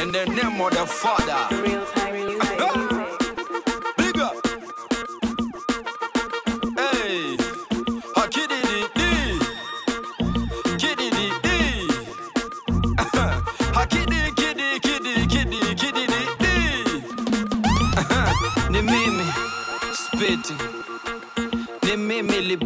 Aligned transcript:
In 0.00 0.12
the 0.12 0.24
name 0.26 0.60
of 0.60 0.70
the 0.72 0.86
Father. 0.86 1.56
Real 1.62 1.84
Hey. 6.76 7.40
Mimi 22.10 22.56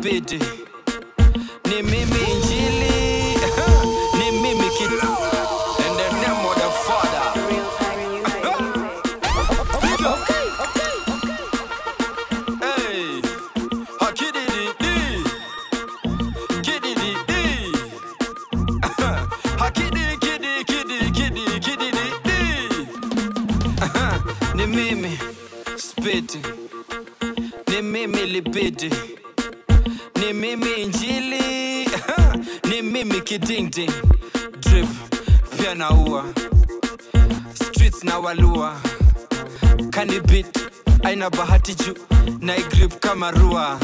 aina 41.25 41.31
bahati 41.37 41.75
juu 41.75 41.95
na 42.41 42.57
igrip 42.57 43.01
kama 43.01 43.31
rua. 43.31 43.79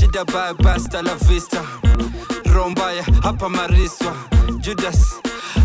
Shida 0.00 0.24
baya 0.24 0.54
basta 0.54 1.02
la 1.02 1.14
vista. 1.14 1.62
Roho 2.54 2.70
mbaya 2.70 3.04
hapa 3.22 3.48
mariswa. 3.48 4.14
Judas 4.60 5.14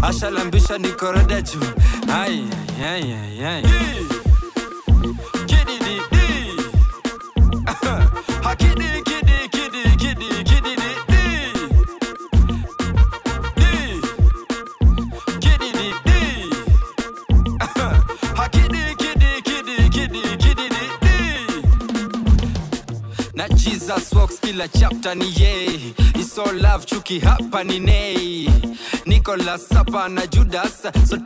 ashalambisha 0.01 0.77
nikoroda 0.77 1.41
juu. 1.41 1.59
Ai 2.13 2.47
ai 2.85 3.13
ai 3.13 3.45
ai. 3.45 3.61
Kiddy 3.63 4.05
kila 24.55 24.67
chapta 24.67 25.15
ni 25.15 25.25
yeye 25.41 25.79
iso 26.19 26.51
chuki 26.85 27.19
hapa 27.19 27.63
ni 27.63 27.79
nei 27.79 28.49
nicolas 29.05 29.67
sapa 29.69 30.09
na 30.09 30.27
judas 30.27 30.81
so 31.09 31.17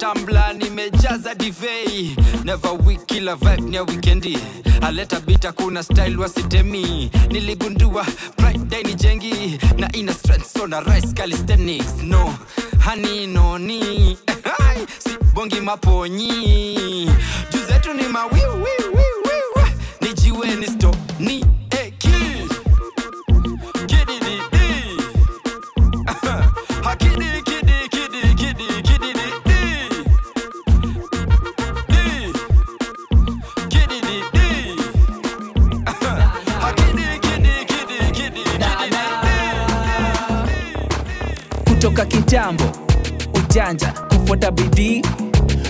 nimejaza 0.54 1.36
divei 1.36 2.16
neva 2.44 2.72
week 2.72 3.06
kila 3.06 3.36
wikendi 3.82 4.38
aleta 4.82 5.20
bita 5.20 5.52
kuna 5.52 5.84
style 5.84 6.18
wasitemi 6.18 7.12
niligundua 7.32 8.06
pride 8.36 8.84
ni 8.84 8.94
jengi 8.96 9.60
na 9.78 9.92
ina 9.92 10.14
strength 10.14 10.46
so 10.58 10.68
na 10.68 10.80
rice 10.80 11.14
calisthenics. 11.14 12.02
No 12.04 12.34
hani 12.80 13.28
noni 13.28 14.18
si 14.98 15.10
bongi 15.34 15.62
maponyi. 15.62 17.06
Juu 17.52 17.66
zetu 17.68 17.94
ni 17.94 18.04
mawiwiwiwiwi 18.04 19.72
nijiweni 20.02 20.68
sto 20.68 20.96
ni 21.20 21.36
eki 21.38 21.59
kutoka 41.80 42.06
kitambo. 42.06 42.64
Ujanja 43.34 43.94
kufuata 44.10 44.52
bidii. 44.52 45.02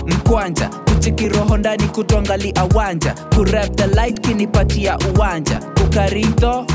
Mkwanja 0.06 0.68
kuchikiroho 0.68 1.56
ndani 1.56 1.82
kutuangalia 1.88 2.64
wanja 2.74 3.14
kurep 3.34 3.76
the 3.76 3.86
light 3.86 4.20
kinipatia 4.20 4.98
uwanja. 4.98 5.60
Kukaritho 5.80 6.66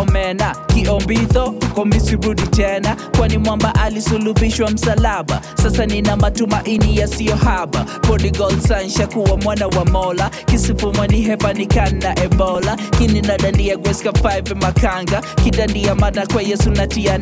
omena 0.00 0.56
kiombitho 0.66 1.54
komisirudi 1.74 2.42
tena. 2.42 2.96
Kwani 3.16 3.38
mwamba 3.38 3.74
alisulubishwa 3.74 4.70
msalaba? 4.70 5.40
Sasa 5.62 5.86
nina 5.86 6.16
matumaini 6.16 6.96
yasiyo 6.96 7.36
haba. 7.36 7.84
Podigol 7.84 8.60
sansha 8.60 9.06
kuwa 9.06 9.36
mwana 9.36 9.66
wa 9.66 9.84
mola. 9.84 10.30
Kisifumani 10.46 11.20
hepanikani 11.20 12.00
na 12.00 12.18
ebola. 12.24 12.76
Kininadandia 12.76 13.76
gweska 13.76 14.10
5 14.10 14.54
makanga. 14.54 15.20
Kidandia 15.44 15.94
mana 15.94 16.26
kwa 16.26 16.42
yesu 16.42 16.70
natia 16.70 17.18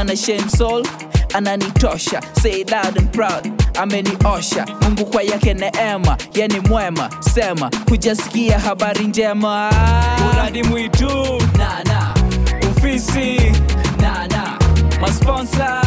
ana 0.00 0.16
shame 0.16 0.48
soul 0.56 0.86
ananitosha. 1.34 2.20
Say 2.42 2.64
loud 2.64 2.96
and 2.98 3.12
proud 3.12 3.44
ameniosha. 3.74 4.66
Mungu 4.82 5.06
kwa 5.06 5.22
yake 5.22 5.54
neema 5.54 6.16
yani 6.34 6.60
mwema. 6.60 7.10
Sema 7.20 7.70
hujasikia 7.88 8.58
habari 8.58 9.04
njema. 9.06 9.70
Uradi 10.32 10.62
mwitu. 10.62 11.08
Nana 11.58 12.14
ofisi. 12.70 13.52
Nana 14.00 14.58
masponsa 15.00 15.82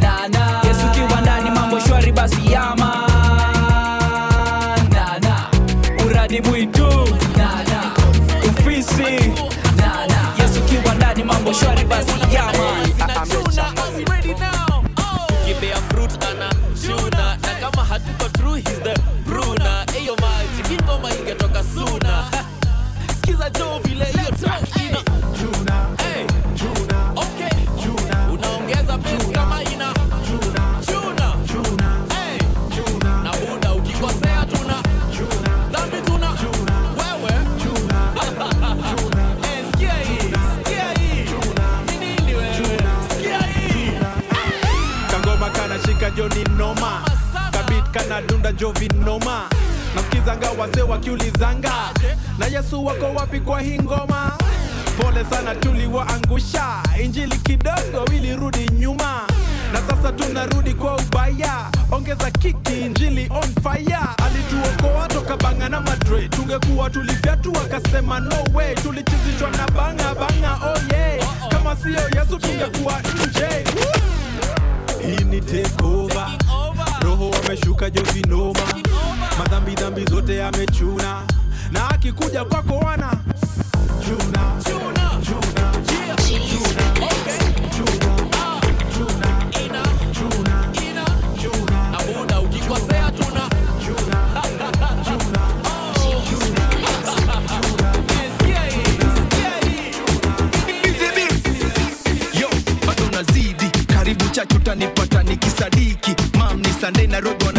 nana 0.00 0.60
yesu 0.68 0.90
kiwa 0.94 1.20
ndani 1.20 1.50
mambo 1.50 1.80
shwari 1.80 2.12
basi 2.12 2.52
yama. 2.52 2.92
Nana 4.92 5.46
uradi 6.06 6.40
mwitu. 6.40 6.88
Nana 7.36 7.82
ofisi. 8.48 9.32
Nana 9.76 10.18
yesu 10.38 10.60
kiwa 10.62 10.94
ndani 10.94 11.24
mambo 11.24 11.52
shwari 11.52 11.84
basi 11.84 12.34
yama 12.34 12.85
Hey. 25.98 26.26
Okay. 27.16 27.56
unaongeza 28.32 28.98
bass 28.98 29.30
kama 29.32 29.62
ina. 29.64 29.94
Chuna 30.26 30.82
Hey. 32.14 32.38
na 33.22 33.32
buda 33.32 33.72
ukikosea 33.74 34.46
tuna. 34.46 34.82
Dhambi 35.72 35.96
tuna. 36.06 36.30
Wewe. 36.98 37.32
Sikia 39.70 39.92
hii, 39.92 40.32
sikia 40.58 40.90
hii. 40.98 41.24
Ni 41.90 41.96
nini 42.06 42.34
wewe? 42.34 42.54
Sikia 43.08 43.38
hii. 43.38 43.90
kangoma 45.10 45.50
kanashika 45.50 46.10
joni 46.10 46.44
noma. 46.58 47.02
Kabit 47.52 47.84
kanadunda 47.90 48.52
jovi 48.52 48.88
noma 48.88 49.48
nasikizanga 49.96 50.50
wase 50.50 50.82
wakiulizanga 50.82 51.72
na 52.38 52.46
yesu 52.46 52.84
wako 52.86 53.06
wapi 53.14 53.40
kwa 53.40 53.60
hii 53.60 53.78
ngoma? 53.78 54.32
Pole 55.00 55.24
sana 55.30 55.54
tuliwaangusha. 55.54 56.64
Injili 57.02 57.36
kidogo 57.38 58.04
ilirudi 58.16 58.70
nyuma 58.78 59.20
na 59.72 59.80
sasa 59.90 60.12
tunarudi 60.12 60.74
kwa 60.74 60.96
ubaya. 60.96 61.66
Ongeza 61.92 62.30
kiki 62.30 62.80
injili 62.80 63.30
on 63.30 63.54
fire. 63.62 63.98
Alituokoa 64.26 65.08
toka 65.08 65.36
banga 65.36 65.68
na 65.68 65.80
madre. 65.80 66.28
Tungekuwa 66.28 66.90
tulifyatu 66.90 67.52
akasema 67.56 68.20
no 68.20 68.36
way. 68.54 68.74
Tulichizishwa 68.74 69.50
na 69.50 69.66
banga 69.68 70.14
banga 70.14 70.58
oh 70.66 70.94
yeah. 70.96 71.48
Kama 71.48 71.76
sio 71.76 72.20
yesu 72.20 72.38
tungekuwa 72.38 72.94
nje. 73.00 73.64
Hii 75.06 75.24
ni 75.24 75.40
takeover 75.40 76.28
roho 77.02 77.30
wameshuka 77.30 77.90
jovinoma 77.90 78.60
madhambi 79.38 79.74
dhambi 79.74 80.04
zote 80.10 80.42
amechuna. 80.44 81.22
Na 81.72 81.90
akikuja 81.90 82.44
kwako 82.44 82.78
wana. 82.78 83.12
Chuna 84.04 84.52
chuna 84.64 85.10
chuna 85.20 85.72
na 102.36 102.50
bado 102.86 103.06
nazidi. 103.12 103.70
Karibu 103.86 104.24
chachu 104.28 104.58
nikisadiki. 105.22 106.14
Mam 106.38 106.60
ni 106.60 106.68
sandei 106.80 107.06
sadiki 107.06 107.20
usishangae 107.22 107.55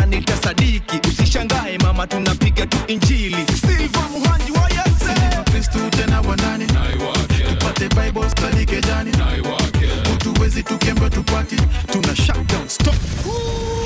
mama 2.57 2.65
tunapiga 2.65 2.65
tu 2.67 2.77
injili. 2.87 3.45
Silva 3.61 4.01
muhanji 4.09 4.51
wa 4.51 4.69
yese. 4.69 5.43
Kristu 5.51 5.79
tena 5.89 6.21
wanani 6.21 6.65
tupate 7.49 7.89
bible 7.89 8.29
study 8.29 8.65
kejani. 8.65 9.11
Utuwezi 10.13 10.63
tukembe 10.63 11.09
tupati. 11.09 11.55
Tuna 11.91 12.15
shutdown. 12.15 12.67
Stop. 12.69 12.95
GS 12.95 13.76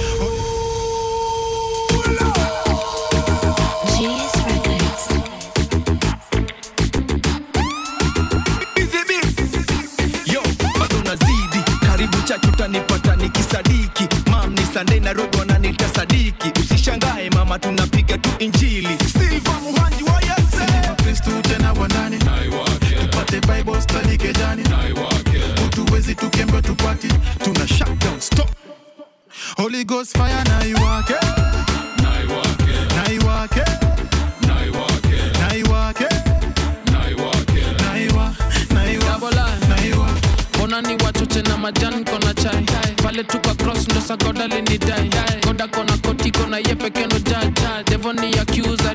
I 44.11 44.60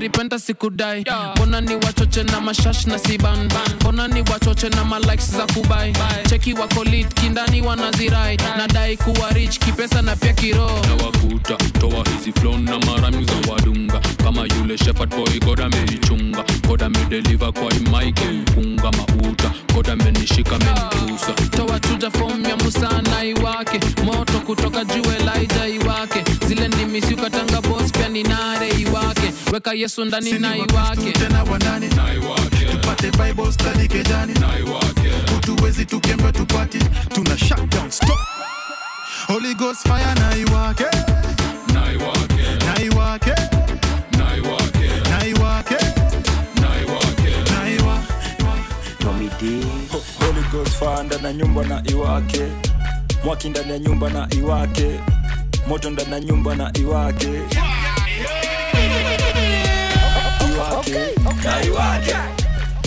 accuse 0.06 0.38
sikudai. 0.38 1.04
Mbona 1.36 1.60
ni 1.60 1.74
wachoche 1.74 2.22
na 2.24 2.40
mashash 2.40 2.86
na 2.86 2.98
siban? 2.98 3.48
Mbona 3.80 4.08
ni 4.08 4.20
wachoche 4.32 4.68
na 4.68 4.84
malikes 4.84 5.30
za 5.36 5.46
kubai? 5.46 5.92
Cheki 6.28 6.52
wako 6.54 6.84
lit 6.84 7.14
kindani 7.14 7.62
wanazirai. 7.62 8.36
Nadai 8.58 8.96
kuwa 8.96 9.30
rich 9.30 9.58
kipesa 9.58 10.02
na 10.02 10.16
pia 10.16 10.32
kiroho 10.32 10.80
nawakuta 10.86 11.56
toa 11.56 12.04
hizi 12.16 12.32
flon 12.32 12.64
na 12.64 12.78
marami 12.78 13.24
za 13.24 13.52
wadunga. 13.52 14.00
Kama 14.24 14.42
yule 14.42 14.78
shepherd 14.78 15.10
boy 15.10 15.38
god 15.44 15.60
ameichunga 15.60 16.44
god 16.68 16.82
amedeliver 16.82 17.52
kwa 17.52 17.74
imaike 17.74 18.24
mpunga 18.24 18.90
mauta 18.92 19.52
god 19.74 19.90
amenishika 19.90 20.58
menikusa 20.58 21.32
toa 21.32 21.80
chuja 21.80 22.10
fom 22.10 22.44
ya 22.44 22.56
musa 22.56 23.02
nai 23.02 23.34
wake 23.34 23.80
moto 24.04 24.40
kutoka 24.40 24.84
juu 24.84 25.10
elaija 25.20 25.68
iwake. 25.68 26.24
Zile 26.46 26.68
ndimisiukatanga 26.68 27.60
bos 27.60 27.92
pia 27.92 28.08
ni 28.08 28.22
nare 28.22 28.68
iwake. 28.68 29.32
Weka 29.52 29.72
yesu 29.74 29.95
ndani 30.04 30.32
na 30.38 30.56
iwake 30.56 31.12
tena 31.12 31.42
wandani 31.44 31.88
tupate 32.70 33.10
bible 33.10 33.52
study 33.52 33.88
kejani 33.88 34.34
utuwezi 35.36 35.84
tukembe 35.86 36.32
tupati. 36.32 36.78
Tuna 37.14 37.38
shutdown 37.38 37.90
stop. 37.90 38.18
Holy 39.26 39.54
ghost 39.54 39.82
fire 39.82 40.14
na 40.14 40.36
iwake 40.36 40.84
na 41.74 41.92
iwake 42.82 43.34
na 45.10 45.26
iwake 45.26 45.76
na 47.50 47.68
iwa 47.70 47.98
Tomidi 48.98 49.66
Holy 50.20 50.42
Ghost 50.52 50.72
fire 50.78 51.02
ndani 51.02 51.24
ya 51.24 51.32
nyumba 51.32 51.64
na 51.64 51.82
iwake. 51.90 52.42
Mwaki 53.24 53.48
ndani 53.48 53.70
ya 53.72 53.78
nyumba 53.78 54.10
na 54.10 54.28
iwake. 54.38 55.00
Moto 55.68 55.90
ndani 55.90 56.12
ya 56.12 56.20
nyumba 56.20 56.54
na 56.56 56.72
iwake 56.78 57.28
iwake 60.56 60.98
na 61.44 61.62
iwake 61.64 62.16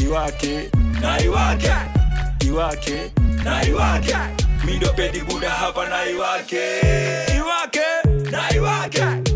iwake. 0.02 0.70
Na 1.02 1.22
iwake. 1.22 1.72
Iwake 2.46 3.12
na 3.44 3.66
iwake 3.66 4.16
mindo 4.66 4.90
pedi 4.94 5.20
buda 5.20 5.50
hapa 5.50 5.90
na 5.90 6.06
iwake. 6.10 6.62
Iwake 7.38 7.82
na 8.32 8.54
iwake 8.56 8.98
iwake 9.06 9.29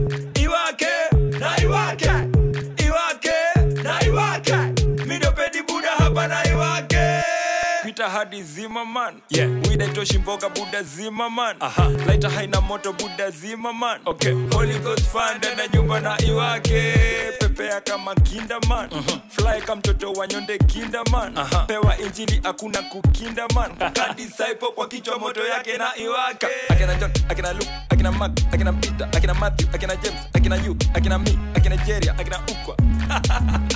pita 7.83 8.09
hadi 8.09 8.43
zima 8.43 8.85
man 8.85 9.21
yeah. 9.29 9.49
wida 9.69 9.85
itoshi 9.85 10.17
mboga 10.19 10.49
buda 10.49 10.83
zima 10.83 11.29
man 11.29 11.55
Aha. 11.59 11.89
laita 12.07 12.29
haina 12.29 12.61
moto 12.61 12.93
buda 12.93 13.29
zima 13.31 13.73
man 13.73 13.99
okay. 14.05 14.31
Holy 14.53 14.79
Ghost 14.79 15.03
fanda 15.11 15.55
na 15.55 15.67
nyumba 15.67 15.99
na 15.99 16.21
iwake. 16.21 16.93
Pepea 17.39 17.81
kama 17.81 18.15
kinda 18.15 18.57
uh-huh. 18.59 19.19
fly 19.29 19.61
kama 19.61 19.75
mtoto 19.75 20.11
wa 20.13 20.27
nyonde 20.27 20.57
kinda 20.57 21.01
uh-huh. 21.01 21.65
pewa 21.65 21.97
injili 21.97 22.39
hakuna 22.43 22.81
kukinda 22.81 23.47
man 23.47 23.71
kadisaipo 23.93 24.71
kwa 24.71 24.87
kichwa 24.87 25.19
moto 25.19 25.47
yake 25.47 25.77
na 25.77 25.97
iwake. 25.97 26.47
Akina 26.69 26.95
John 26.95 27.11
akina 27.29 27.53
Luke 27.53 27.69
akina 27.89 28.11
Mark 28.11 28.39
akina 28.51 28.73
Peter 28.73 29.09
akina 29.17 29.33
Matthew 29.33 29.67
akina 29.73 29.95
James 29.95 30.19
akina 30.33 30.55
you 30.65 30.75
akina 30.93 31.19
me 31.19 31.37
akina 31.55 31.77
Jeria 31.77 32.17
akina 32.17 32.39
ukwa. 32.39 32.77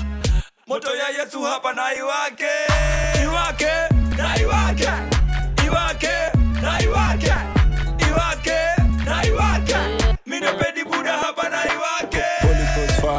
Moto 0.68 0.96
ya 0.96 1.24
yesu 1.24 1.42
hapa 1.44 1.74
na 1.74 1.94
iwake. 1.96 2.46
Iwake 3.24 3.97
na 4.18 4.40
iwake 4.42 4.90
iwake 5.66 6.10
na 6.62 6.82
iwake 6.82 7.34
iwake 8.10 8.58
na 9.06 9.26
iwake. 9.26 9.76
Minopedi 10.26 10.84
buda 10.84 11.12
hapa 11.18 11.50
na 11.50 11.58
iwake. 11.74 12.24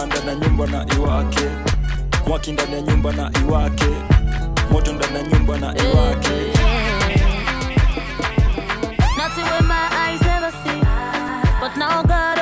Ndani 0.07 0.29
ya 0.29 0.35
nyumba 0.35 0.67
na 0.67 0.87
iwake. 0.97 1.41
Mwaki 2.27 2.53
ndani 2.53 2.75
ya 2.75 2.81
nyumba 2.81 3.13
na 3.13 3.31
iwake. 3.41 3.87
Moto 4.71 4.93
ndani 4.93 5.17
ya 5.17 5.23
nyumba 5.23 5.59
na 5.59 5.67
iwake. 5.67 6.31
Nothing 9.19 9.43
with 9.45 9.67
my 9.69 9.89
eyes 10.05 10.21
never 10.23 10.53
see. 10.65 10.81
But 11.61 11.77
now 11.77 12.03
God 12.03 12.38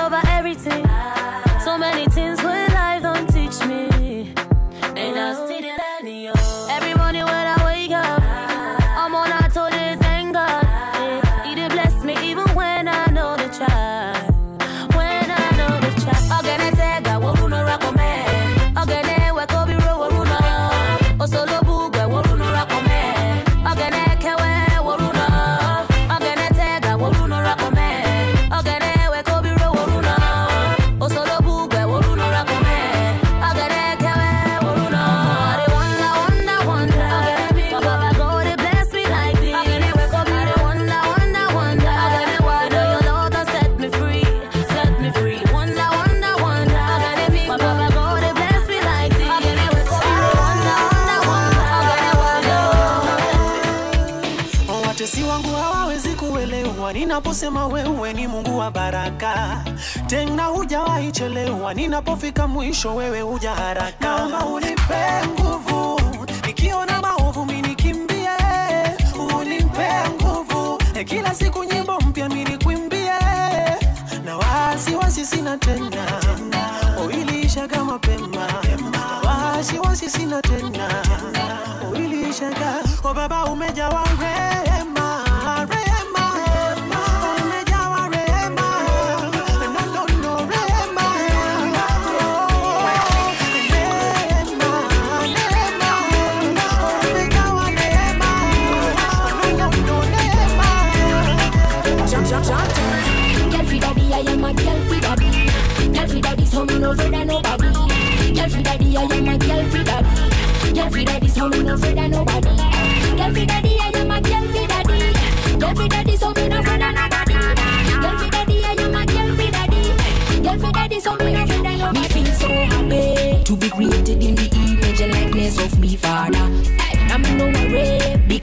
tena 60.06 60.44
hujawahi 60.44 61.12
chelewa 61.12 61.74
ninapofika 61.74 62.46
mwisho 62.48 62.94
wewe 62.94 63.20
huja 63.20 63.54
haraka. 63.54 63.96
Naomba 64.00 64.44
unipe 64.46 65.26
nguvu 65.28 66.00
nikiona 66.46 67.00
maovu 67.00 67.44
minikimbie 67.46 68.30
unipe 69.38 69.88
nguvu 70.14 70.78
kila 71.04 71.34
siku 71.34 71.64
nyimbo 71.64 71.98
mpya 72.00 72.28
minikwimbie 72.28 73.10
na 74.24 74.36
wasiwasi 74.36 75.26
sina 75.26 75.58
tena 75.58 76.06
uiliishaga 77.06 77.84
mapema. 77.84 78.46
Wasiwasi 79.24 80.10
sina 80.10 80.42
tena 80.42 80.88
uiliishaga 81.92 82.74
o 83.04 83.14
baba 83.14 83.44
umejawa 83.44 84.04
rehema 84.20 84.55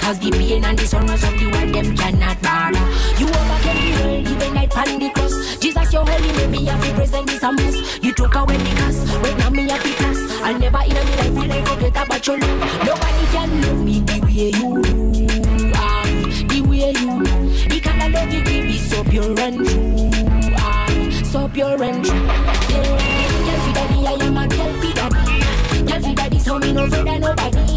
Cause 0.03 0.19
the 0.19 0.31
pain 0.31 0.65
and 0.65 0.77
the 0.77 0.85
sorrows 0.85 1.23
of 1.23 1.31
the 1.39 1.47
world 1.47 1.73
them 1.73 1.95
cannot 1.95 2.35
borrow 2.41 2.83
You 3.17 3.25
overcame 3.25 3.79
the 3.87 4.03
world 4.03 4.27
even 4.27 4.53
night 4.53 4.69
pan 4.69 4.99
the 4.99 5.09
cross 5.11 5.55
Jesus 5.59 5.93
your 5.93 6.05
holy 6.05 6.31
name 6.33 6.51
me 6.51 6.65
have 6.65 6.83
to 6.83 6.93
present 6.93 7.25
this 7.25 7.41
and 7.41 7.55
boost 7.55 8.03
You 8.03 8.11
took 8.11 8.35
away 8.35 8.57
the 8.57 8.69
cast, 8.75 9.07
right 9.23 9.37
now 9.37 9.49
me 9.49 9.69
have 9.69 9.81
to 9.81 9.89
class 9.93 10.19
I'll 10.43 10.59
never 10.59 10.83
in 10.83 10.93
my 10.93 11.15
life 11.15 11.31
will 11.31 11.51
I 11.53 11.63
forget 11.63 12.05
about 12.05 12.27
your 12.27 12.37
love 12.37 12.59
Nobody 12.83 13.25
can 13.31 13.61
love 13.61 13.79
me 13.85 13.99
the 14.01 14.19
way 14.27 14.51
you 14.51 14.81
do 14.83 15.71
ah, 15.73 16.03
The 16.51 16.61
way 16.67 16.91
you 16.91 17.23
do 17.23 17.69
The 17.71 17.79
kind 17.79 18.03
of 18.03 18.11
love 18.11 18.33
you 18.33 18.43
give 18.43 18.65
is 18.75 18.89
so 18.89 19.05
pure 19.05 19.39
and 19.39 19.65
true 19.65 20.11
ah, 20.59 21.21
So 21.23 21.47
pure 21.47 21.81
and 21.81 22.03
true 22.03 22.19
yeah. 22.19 23.23
Girl, 23.47 23.59
feed 23.63 23.75
daddy, 23.75 24.05
I 24.05 24.13
am 24.19 24.35
a 24.35 24.47
girl, 24.49 24.73
feed 24.81 24.95
daddy 24.95 25.87
Girl, 25.87 26.01
feed 26.01 26.17
daddy, 26.17 26.39
so 26.39 26.59
me 26.59 26.73
no 26.73 26.89
fear 26.89 27.19
nobody 27.19 27.72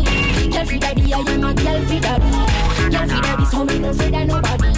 fi 0.66 0.78
daddy, 0.78 1.12
I 1.14 1.18
am 1.18 1.44
a 1.44 1.54
girl 1.54 1.80
fi 1.86 2.00
daddy. 2.00 2.30
Girl 2.90 3.08
fi 3.08 3.20
daddy, 3.20 3.44
so 3.46 3.64
me 3.64 3.78
no 3.78 3.92
say 3.92 4.10
that 4.10 4.26
nobody. 4.26 4.72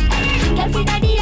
Girl 0.56 0.72
fi 0.72 0.84
daddy. 0.84 1.17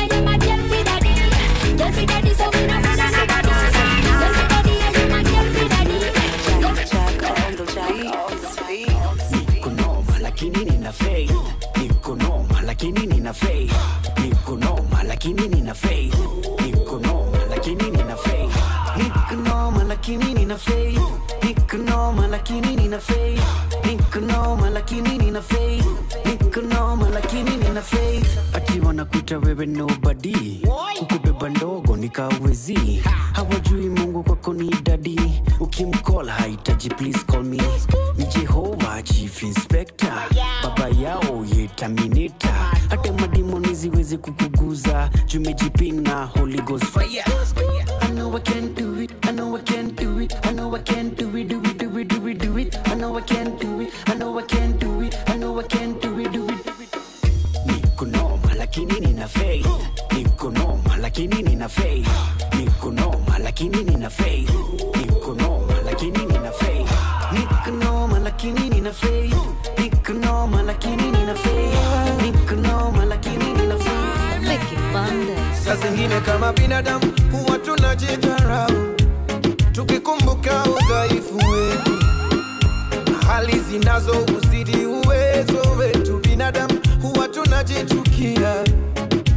zinazo 83.78 84.12
uzidi 84.38 84.86
uwezo 84.86 85.70
wetu. 85.78 86.18
Binadamu 86.18 86.74
huwa 87.02 87.28
tunajichukia 87.28 88.64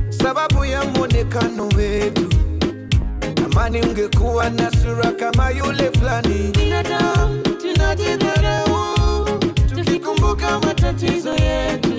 sababu 0.10 0.66
ya 0.66 0.84
mwonekano 0.84 1.68
wetu. 1.78 2.30
amani 3.46 3.82
ungekuwa 3.82 4.50
na 4.50 4.72
sura 4.72 5.12
kama 5.12 5.50
yule 5.50 5.92
fulani. 6.00 6.52
Binadamu 6.58 7.42
tukikumbuka 9.76 10.60
matatizo 10.60 11.30
yetu, 11.36 11.92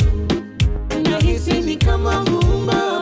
tunahisi 0.88 1.52
ni 1.52 1.76
kama 1.76 2.24
muumba 2.24 2.99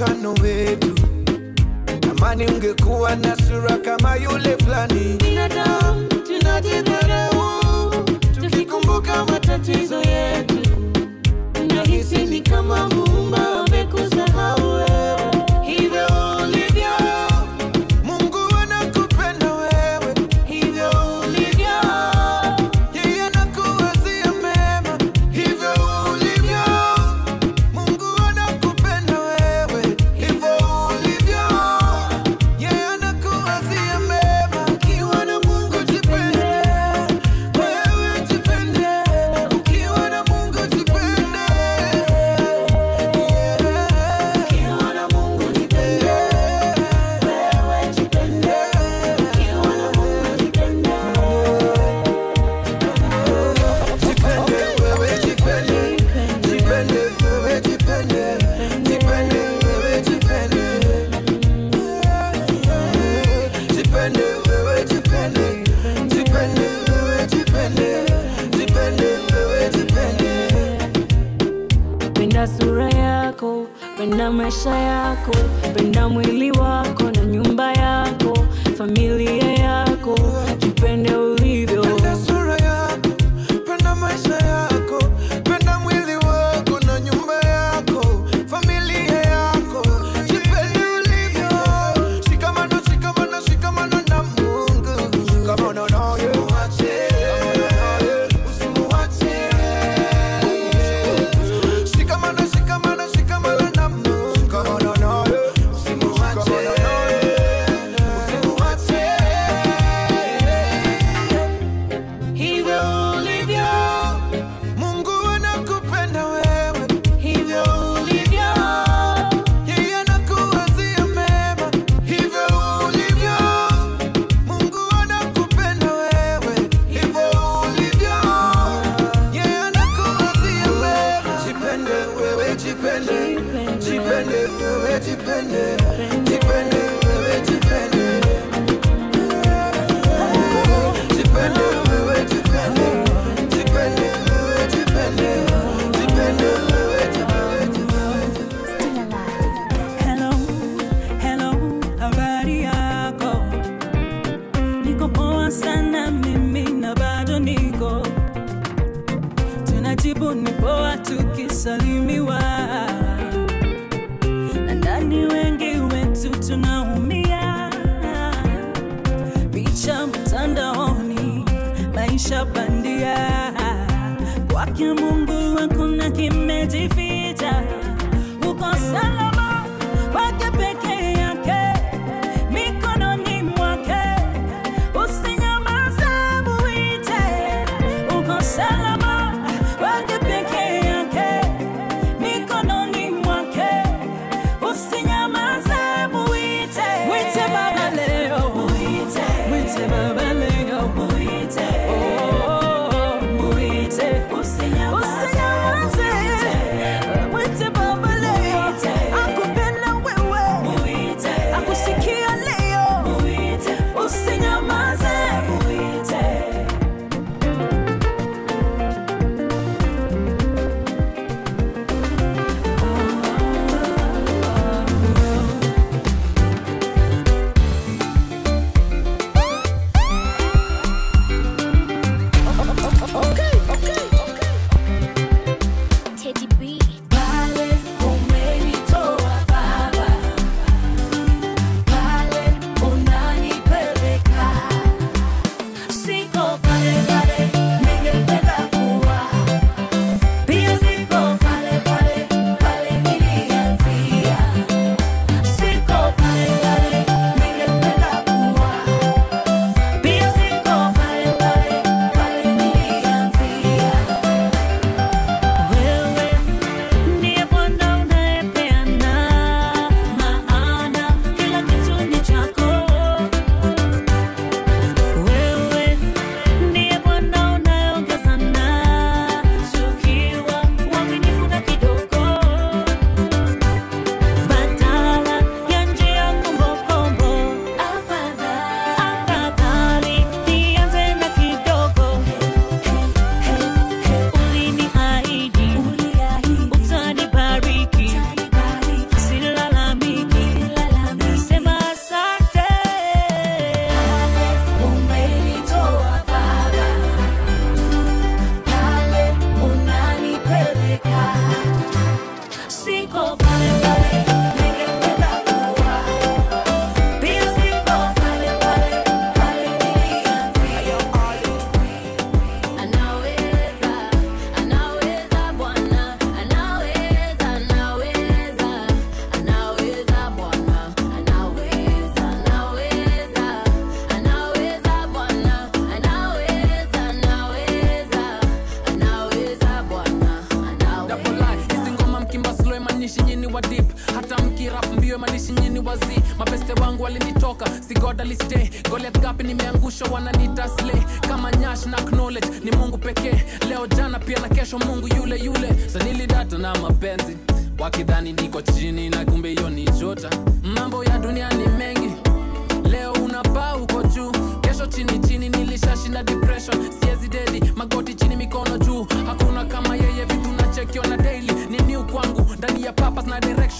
muonekano 0.00 0.34
wetu. 0.42 0.94
Tamani 2.00 2.46
ungekuwa 2.46 3.16
na 3.16 3.36
sura 3.36 3.76
kama 3.76 4.16
yule 4.16 4.56
fulani. 4.56 5.16
Binadamu 5.24 6.08
tunajidharau 6.08 8.04
tukikumbuka 8.40 9.24
matatizo 9.24 10.00
yetu, 10.02 10.58
nahisi 11.74 12.16
ni 12.24 12.40
kama 12.40 12.88
muumba 12.88 13.62
Penda 72.40 72.58
sura 72.58 72.88
yako, 72.90 73.66
penda 73.98 74.30
maisha 74.30 74.70
yako, 74.70 75.32
penda 75.74 76.08
mwili 76.08 76.50
wako 76.50 77.02
na 77.02 77.24
nyumba 77.24 77.72
yako, 77.72 78.38
familia 78.78 79.52
yako, 79.52 80.14
jipende 80.58 81.14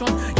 na 0.00 0.39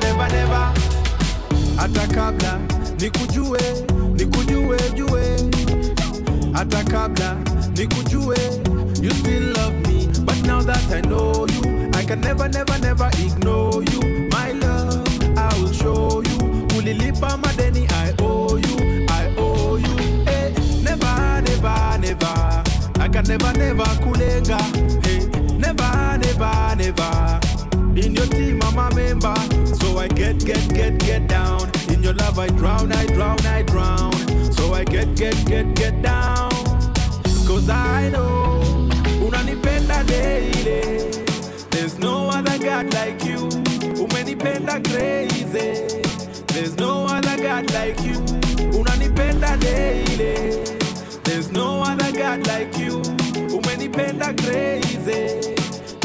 never 0.00 0.28
never. 0.28 0.72
Hata 1.76 2.06
kabla 2.14 2.58
nikujue 3.00 3.60
nikujue 4.14 4.78
jue. 4.94 5.50
Hata 6.52 6.84
kabla 6.84 7.36
nikujue 7.76 8.36
you 9.02 9.10
still 9.10 9.52
love 9.54 9.74
me. 9.88 10.06
But 10.24 10.42
now 10.46 10.60
that 10.62 10.92
i 10.92 11.00
know 11.00 11.46
you 11.46 11.90
i 11.94 12.04
can 12.04 12.20
never 12.20 12.48
never 12.48 12.78
never 12.78 13.08
ignore 13.18 13.82
you. 13.82 14.28
My 14.30 14.52
love 14.52 15.08
i 15.38 15.48
will 15.58 15.72
show 15.72 16.22
you. 16.22 16.66
Ulilipa 16.78 17.36
madeni 17.38 17.86
i 17.90 18.14
owe 18.22 18.56
you 18.58 19.06
i 19.08 19.34
owe 19.38 19.76
you. 19.78 19.96
Hey, 20.26 20.52
never 20.82 21.42
never 21.42 21.98
never. 21.98 22.62
I 23.00 23.08
can 23.08 23.24
never 23.24 23.52
never 23.58 23.84
kulenga. 24.04 24.58
Hey, 25.06 25.26
never 25.58 26.18
never 26.18 26.76
never 26.76 27.40
in 27.96 28.14
your 28.14 28.26
team 28.26 28.60
i'm 28.62 28.78
a 28.78 28.94
member. 28.94 29.34
So 29.66 29.98
i 29.98 30.08
get 30.08 30.38
get 30.44 30.68
get 30.74 30.98
get 30.98 31.26
down. 31.26 31.70
In 31.88 32.02
your 32.02 32.14
love 32.14 32.38
i 32.38 32.48
drown 32.48 32.92
i 32.92 33.06
drown 33.06 33.44
i 33.46 33.62
drown. 33.62 34.12
So 34.52 34.74
i 34.74 34.84
get 34.84 35.14
get 35.16 35.36
get 35.46 35.74
get 35.74 36.00
down. 36.02 36.50
Cause 37.46 37.68
i 37.68 38.08
know 38.10 38.88
unanipenda 39.24 40.06
daily 40.06 41.10
there's 41.70 41.98
no 41.98 42.28
other 42.30 42.58
god 42.58 42.92
like 42.94 43.24
you. 43.24 43.48
Umenipenda 44.02 44.82
crazy. 44.88 46.02
There's 46.46 46.76
no 46.76 47.06
other 47.06 47.36
god 47.42 47.70
like 47.72 48.00
you. 48.02 48.18
Unanipenda 48.78 49.58
daily 49.60 50.64
there's 51.24 51.50
no 51.52 51.82
other 51.82 52.12
god 52.12 52.46
like 52.46 52.76
you. 52.78 53.00
Umenipenda 53.50 54.36
crazy 54.42 55.59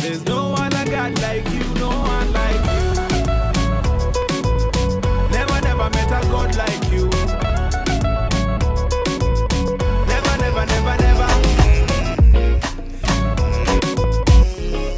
there's 0.05 0.23
no 0.25 0.53
other 0.53 0.85
god 0.91 1.19
like 1.21 1.45
you 1.51 1.63
no 1.79 1.89
one 1.89 2.31
like 2.31 2.63
you. 2.73 2.89
Never 5.35 5.57
never 5.67 5.87
met 5.95 6.11
a 6.17 6.21
god 6.29 6.55
like 6.61 6.85
you. 6.93 7.05
Never 10.11 10.33
never 10.43 10.63
never 10.73 10.95
never. 11.05 11.29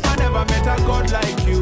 I 0.10 0.14
never 0.24 0.44
met 0.52 0.68
a 0.74 0.78
god 0.86 1.10
like 1.18 1.42
you. 1.48 1.62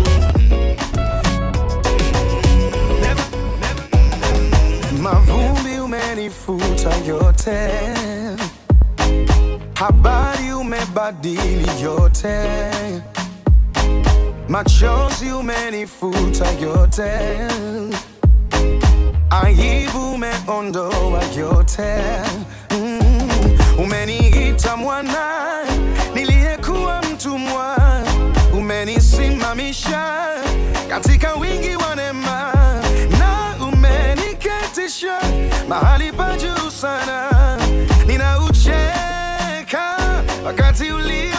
Mavumbi 5.01 5.79
umenifuta 5.79 6.91
yote. 7.07 7.69
Habari 9.73 10.53
umebadili 10.53 11.69
yote 11.83 12.49
machozi 14.55 15.31
umenifuta 15.31 16.45
yote 16.51 17.11
aibu 19.29 20.11
umeondoa 20.13 21.23
yote 21.37 21.95
mm. 22.71 22.99
umeniita 23.79 24.77
mwana 24.77 25.25
niliyekuwa 26.13 27.01
mtumwa 27.01 27.77
umenisimamisha 28.57 30.27
katika 30.89 31.33
wingi 31.33 31.75
wa 31.75 31.95
neema 31.95 32.53
na 33.19 33.55
umeniketisha 33.67 35.19
mahali 35.69 36.11
pa 36.11 36.37
juu 36.37 36.69
sana. 36.71 37.29
Ninaucheka 38.07 39.95
wakati 40.45 40.91
uliopita 40.91 41.34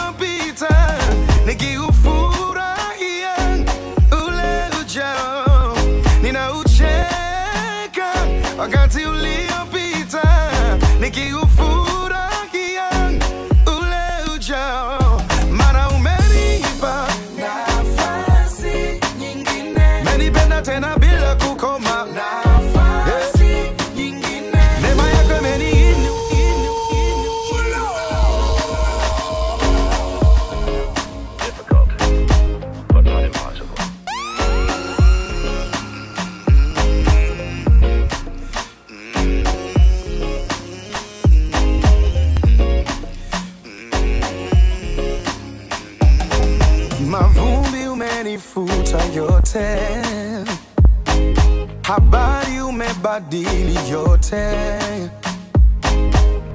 umebadili 53.17 53.89
yote. 53.91 54.57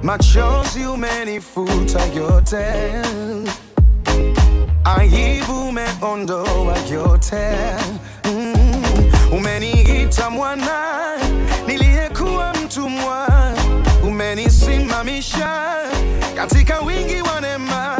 Machozi 0.03 0.85
umenifuta 0.85 1.99
yote. 2.15 2.65
Aibu 4.83 5.67
umeondoa 5.69 6.77
yote. 6.91 7.55
Mm. 8.25 8.53
umeniita 9.31 10.29
mwana 10.29 10.79
niliyekuwa 11.67 12.53
mtumwa. 12.53 13.27
Umenisimamisha 14.03 15.77
katika 16.35 16.79
wingi 16.79 17.21
wa 17.21 17.41
neema. 17.41 17.97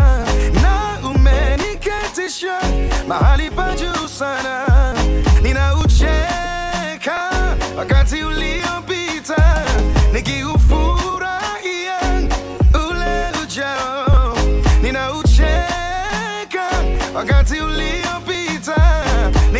Na 0.61 0.97
umeniketisha 1.09 2.59
mahali 3.07 3.51
pa 3.51 3.75
juu 3.75 4.07
sana 4.07 4.72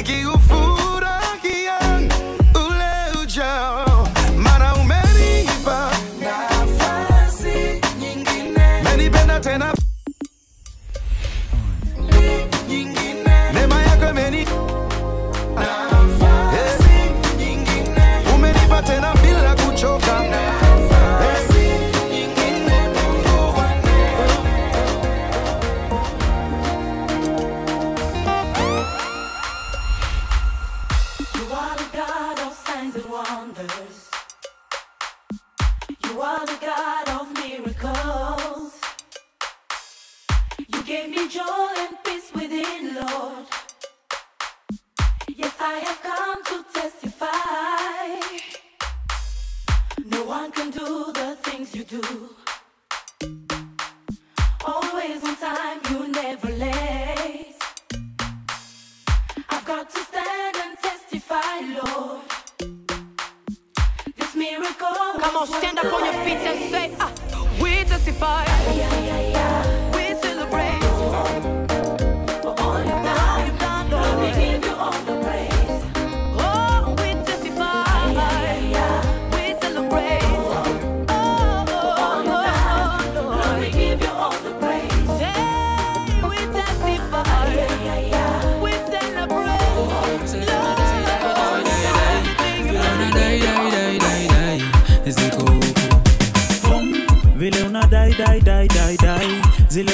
Thank 0.05 0.17
you 0.21 0.32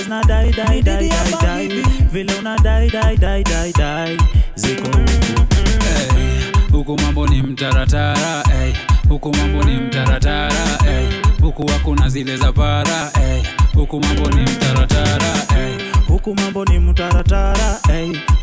zina 0.09 0.21
dai 0.27 0.49
dai 0.51 0.81
dai 0.81 1.07
dai 1.07 1.31
dai 1.41 1.83
vile 2.11 2.33
una 2.39 2.55
dai 2.63 2.89
dai 2.89 3.15
dai 3.15 3.41
dai 3.43 3.71
dai 3.77 4.17
ziko. 4.55 4.89
Hey, 5.85 6.41
huku 6.71 6.95
mambo 7.01 7.27
ni 7.27 7.41
mtaratara 7.41 8.43
hey. 8.49 8.73
huku 9.09 9.31
mambo 9.37 9.63
ni 9.63 9.75
mtaratara 9.77 10.65
hey. 10.83 11.07
huku 11.41 11.67
hakuna 11.71 12.09
zile 12.09 12.37
za 12.37 12.51
para 12.51 13.11
hey. 13.19 13.41
huku 13.73 13.99
mambo 13.99 14.29
ni 14.29 14.41
mtaratara 14.41 15.33
hey. 15.55 15.77
huku 16.07 16.35
mambo 16.35 16.65
ni 16.65 16.79
mtaratara 16.79 17.77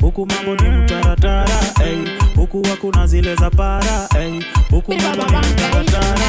huku 0.00 0.26
mambo 0.26 0.54
ni 0.56 0.68
mtaratara 0.70 1.60
huku 2.36 2.62
hakuna 2.70 3.06
zile 3.06 3.34
za 3.34 3.50
para 3.50 4.08
huku 4.70 4.94
mambo 4.94 5.24
ni 5.24 5.36
mtaratara 5.52 6.26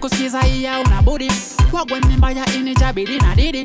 kusikiza 0.00 0.46
iya 0.46 0.80
unabudi 0.80 1.30
wagwe 1.72 2.00
ni 2.00 2.16
mbaya 2.16 2.44
inijabidi 2.58 3.18
na 3.18 3.34
didi 3.34 3.62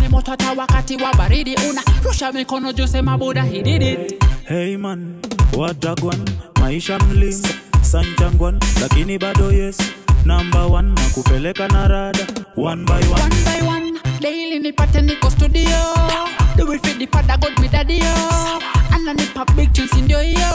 ni 0.00 0.08
moto 0.08 0.30
hata 0.30 0.52
wakati 0.52 0.96
wa 0.96 1.14
baridi 1.14 1.56
una 1.70 1.82
rusha 2.04 2.32
mikono 2.32 2.72
juu 2.72 2.86
sema 2.86 3.18
buda 3.18 3.42
he 3.42 3.62
did 3.62 3.82
it. 3.82 4.22
Hey 4.44 4.76
man, 4.76 5.14
watagwan 5.56 6.30
maisha 6.60 6.98
mlim 6.98 7.42
sanjangwan 7.82 8.60
lakini 8.80 9.18
bado 9.18 9.52
yes 9.52 9.78
number 10.24 10.68
one 10.68 10.94
na 10.94 11.02
kupeleka 11.14 11.68
na 11.72 11.86
rada. 11.88 12.24
One 12.54 12.84
by 12.84 13.00
one. 13.00 13.20
one 13.20 13.44
by 13.44 13.60
one 13.66 13.98
daily 14.20 14.58
nipate 14.60 15.02
niko 15.02 15.30
studio. 15.30 15.94
For 16.56 16.78
father 17.08 17.36
god 17.38 17.90
yo. 17.90 18.14
Ananipa 18.94 19.44
big 19.56 19.72
tunes 19.72 19.92
ndio 19.92 20.20
hiyo. 20.20 20.48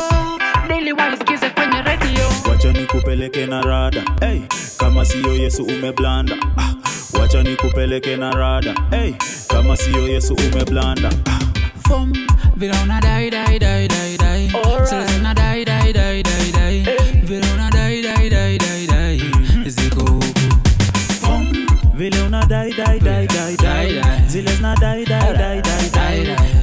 Daily 0.67 0.91
walisikize 0.93 1.49
kwenye 1.49 1.81
radio. 1.81 2.29
Wacha 2.49 2.71
nikupeleke 2.73 3.45
na 3.45 3.61
rada. 3.61 4.03
Hey, 4.19 4.39
kama 4.77 5.05
siyo 5.05 5.35
Yesu 5.35 5.63
umeblanda. 5.63 6.35
Ah, 6.57 6.73
wacha 7.19 7.43
nikupeleke 7.43 8.17
na 8.17 8.31
rada. 8.31 8.73
Hey, 8.91 9.13
kama 9.47 9.77
siyo 9.77 10.07
Yesu 10.07 10.33
umeblanda. 10.33 11.09
Ah. 11.25 11.39
Fum, 11.87 12.13
vile 12.55 12.73
una 12.83 12.99
dai 13.01 13.29
dai 13.29 13.59
dai 13.59 13.87
dai 13.87 14.17
dai 14.17 14.49
Sasa 14.83 15.05
zina 15.05 15.33
dai 15.33 15.63
dai 15.65 15.93
dai 15.93 16.46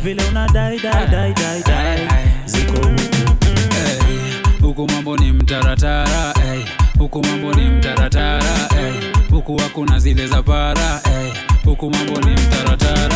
vile 0.04 0.22
una 0.28 0.46
dai 0.52 0.78
dai 0.80 1.06
dai 1.10 1.32
dai 1.62 2.08
ziko 2.44 2.90
huku 4.60 4.86
mambo 4.92 5.16
ni 5.16 5.32
mtaratara 5.32 6.34
huku 6.98 7.22
mambo 7.26 7.52
ni 7.52 7.64
mtaratara 7.68 8.68
hey. 8.76 8.92
huku 9.30 9.56
hakuna 9.60 9.98
zile 9.98 10.26
za 10.26 10.42
para 10.42 11.00
hey. 11.04 11.32
huku 11.64 11.90
mambo 11.90 12.20
ni 12.20 12.32
mtaratara. 12.32 13.14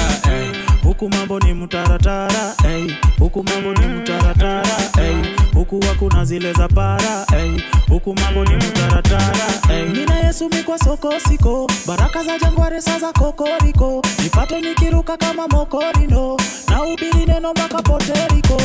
Huku 0.89 1.09
mambo 1.09 1.39
ni 1.41 1.55
mtaratara 1.55 2.55
hey. 2.63 2.91
huku 3.19 3.45
mambo 3.45 3.75
ni 3.81 3.87
mtaratara 3.87 4.77
hey. 4.97 5.17
huku 5.55 5.81
hakuna 5.89 6.25
zile 6.25 6.53
za 6.53 6.69
para 6.69 7.27
hey. 7.31 7.61
huku 7.89 8.15
mambo 8.15 8.45
ni 8.45 8.57
mtaratara 8.57 9.47
hey. 9.69 9.85
mina 9.85 10.15
yesu 10.19 10.49
mikwa 10.49 10.79
soko 10.79 11.13
siko 11.29 11.71
baraka 11.87 12.25
za 12.25 12.39
jangware 12.39 12.81
sa 12.81 12.99
za 12.99 13.13
kokoriko 13.13 14.03
nipate 14.23 14.61
nikiruka 14.61 15.17
kama 15.17 15.49
mokorino 15.49 16.37
na 16.69 16.83
ubiri 16.83 17.27
neno 17.27 17.51
mpaka 17.51 17.83
poteriko 17.83 18.57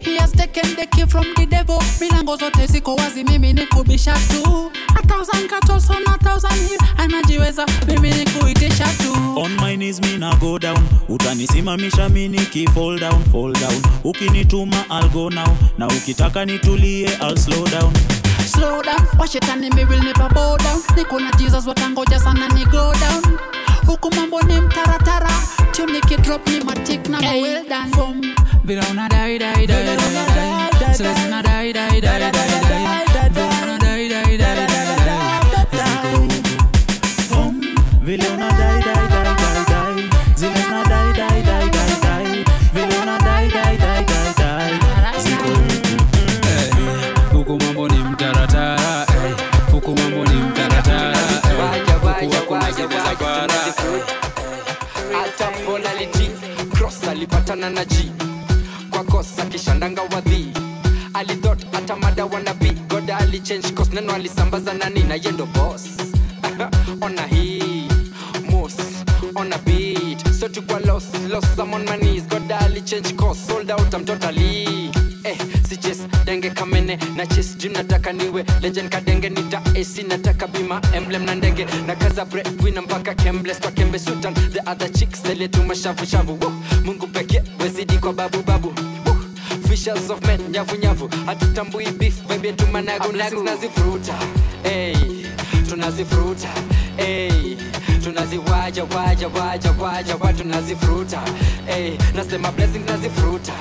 He 0.00 0.16
has 0.18 0.32
taken 0.32 0.76
the 0.76 0.86
key 0.86 1.06
from 1.06 1.24
the 1.36 1.46
devil 1.46 1.78
milango 2.00 2.36
zote 2.36 2.66
ziko 2.66 2.94
wazi 2.94 3.24
mimi 3.24 3.52
ni 3.52 3.66
kubisha 3.66 4.12
tu 4.14 4.72
a 4.96 5.02
thousand 5.06 5.48
cattle 5.50 5.74
on 5.74 6.18
thousand 6.18 6.68
hill 6.68 6.78
anajiweza 6.96 7.66
mimi 7.86 8.10
ni 8.10 8.24
kuitisha 8.30 8.84
tu 8.84 9.40
on 9.40 9.52
my 9.60 9.76
knees 9.76 10.00
mina 10.00 10.34
go 10.36 10.58
down 10.58 10.78
utanisimamisha 11.50 12.08
mi 12.08 12.28
niki 12.28 12.66
fall 12.74 12.98
down 12.98 13.24
fall 13.32 13.52
down. 13.52 13.82
Ukinituma 14.04 14.84
I'll 14.90 15.08
go 15.10 15.28
now. 15.28 15.56
Na 15.78 15.86
ukitaka 15.88 16.44
nitulie 16.46 17.06
I'll 17.20 17.36
slow 17.36 17.64
down. 17.66 17.92
Slow 18.46 18.82
down. 18.82 19.06
Washetani 19.18 19.70
mi 19.74 19.84
will 19.84 20.00
never 20.02 20.28
bow 20.34 20.56
down. 20.56 20.80
Niko 20.96 21.20
na 21.20 21.30
jesus 21.38 21.66
watangoja 21.66 22.18
sana 22.20 22.48
ni 22.48 22.64
go 22.66 22.92
down. 23.00 23.38
Huku 23.86 24.14
mambo 24.14 24.40
ni 24.42 24.60
mtaratara. 24.60 25.30
Tuniki 25.72 26.16
drop 26.16 26.48
ni 26.48 26.64
matik 26.64 27.08
na 27.08 27.18
hey. 27.18 27.42
well 27.42 27.64
done. 27.68 27.90
Fum, 27.92 28.34
vile 28.64 28.82
una 28.90 29.08
alichange 63.90 63.94
neno 63.94 64.12
alisambaza 64.12 64.74
nani 64.74 65.02
na 65.02 65.14
yendo 65.14 65.46
boss. 65.46 65.84
Ona 67.00 67.26
hii 67.26 67.88
mos 68.50 68.76
on 69.36 69.52
a 69.52 69.58
so 70.32 70.48
tukwa 70.48 70.80
los 70.86 71.04
los 71.28 71.58
I'm 71.58 71.74
on 71.74 71.84
my 71.84 71.96
knees 71.96 72.24
ali 72.62 72.82
change 72.82 73.16
course. 73.16 73.38
Sold 73.46 73.70
out 73.70 73.94
I'm 73.94 74.04
totally. 74.04 74.90
Eh 75.24 75.36
si 75.68 75.76
chase 75.76 76.06
denge 76.24 76.50
kamene. 76.54 76.98
Na 77.16 77.26
chase 77.26 77.56
gym 77.58 77.72
nataka 77.72 78.12
niwe 78.12 78.44
legend. 78.62 78.90
Kadenge 78.90 79.28
nita 79.30 79.58
AC 79.74 80.02
nataka 80.08 80.46
bima 80.48 80.80
emblem. 80.94 81.24
Na 81.24 81.34
ndege 81.34 81.66
na 81.86 81.94
kaza 81.96 82.24
breadwinner 82.24 82.82
mpaka 82.82 83.14
kembles. 83.14 83.60
Kwa 83.60 83.70
kembe 83.70 83.98
sultan 83.98 84.34
the 84.34 84.60
other 84.70 84.88
chicks 84.92 85.22
zile 85.22 85.48
tu 85.48 85.62
mashavu 85.64 86.06
shavu! 86.06 86.38
Mungu 86.84 87.06
pekee 87.06 87.42
wezidi 87.60 87.98
kwa 87.98 88.12
babu! 88.12 88.49
Fishers 89.80 90.10
of 90.10 90.20
men 90.26 90.40
nyavu 90.52 90.76
nyavu 90.76 91.08
hatutambui 91.26 91.86
beef 91.98 92.28
baby 92.28 92.52
tumanagu. 92.52 93.12
Nagu 93.12 93.42
nazifuruta 93.42 94.14
hey 94.62 94.94
tunazifuruta. 95.68 96.48
Tunaziwaja 98.04 98.84
waja 98.84 99.28
waja 99.28 99.72
waja 99.80 100.16
wa 100.16 100.32
tunazifuruta. 100.32 101.20
Hey 101.66 101.96
nasema 102.14 102.52
blessings 102.52 102.90
nazifuruta. 102.90 103.52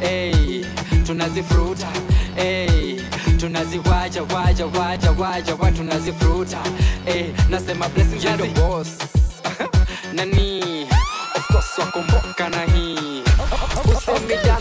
Hey 0.00 0.64
tunazifuruta. 1.06 1.86
Hey 2.36 3.00
tunaziwaja 3.36 4.22
waja 4.22 4.66
waja 4.66 5.10
waja 5.10 5.54
wa 5.54 5.70
tunazifuruta. 5.72 6.58
Hey 7.04 7.24
nasema 7.50 7.88
blessings 7.88 8.24
nazi 8.24 8.48
boss. 8.48 8.88
Nani? 10.14 10.82
Of 11.36 11.46
course 11.48 11.78
wakomboka 11.78 12.48
na 12.48 12.62
hii. 12.62 13.22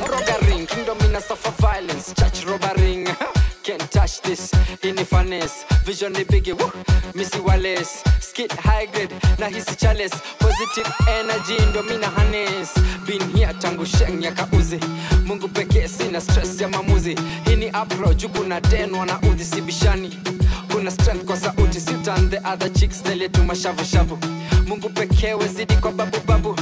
Rogaring 0.08 0.47
kingdom 0.88 1.10
ina 1.10 1.22
suffer 1.22 1.52
violence. 1.62 2.14
Church 2.14 2.46
robbering 2.46 3.06
Can't 3.64 3.92
touch 3.92 4.22
this. 4.22 4.52
Ini 4.82 5.06
finance 5.06 5.66
vision 5.84 6.14
ni 6.14 6.24
big 6.24 6.48
woo. 6.60 6.72
Missy 7.14 7.40
wales. 7.42 8.04
Skit 8.22 8.52
high 8.54 8.86
grade. 8.86 9.12
Na 9.40 9.48
hisi 9.48 9.76
chales 9.76 10.12
positive 10.40 10.88
energy 11.20 11.58
ndo 11.72 11.84
mina 11.84 12.08
harness. 12.08 12.74
Been 13.06 13.22
here 13.36 13.54
tangu 13.54 13.86
sheng 13.86 14.24
ya 14.24 14.32
kauzi 14.32 14.80
mungu 15.26 15.48
pekee 15.48 15.88
sina 15.88 16.22
stress 16.22 16.62
ya 16.62 16.68
mamuzi 16.68 17.16
hii 17.46 17.56
ni 17.56 17.70
apro 17.70 18.14
juu 18.14 18.30
kuna 18.30 18.62
den 18.62 18.94
wana 18.94 19.20
udhi 19.22 19.46
sibishani 19.46 20.20
kuna 20.72 20.92
strength 20.92 21.26
kwa 21.26 21.38
sauti. 21.38 21.80
Sitan 21.82 22.30
the 22.30 22.38
other 22.54 22.74
chicks 22.74 23.04
zeletu 23.04 23.44
mashavu 23.44 23.86
shavu 23.86 24.18
mungu 24.68 24.90
pekee 24.90 25.34
wezidi 25.34 25.76
kwa 25.76 25.92
babu 25.92 26.18
babu 26.28 26.56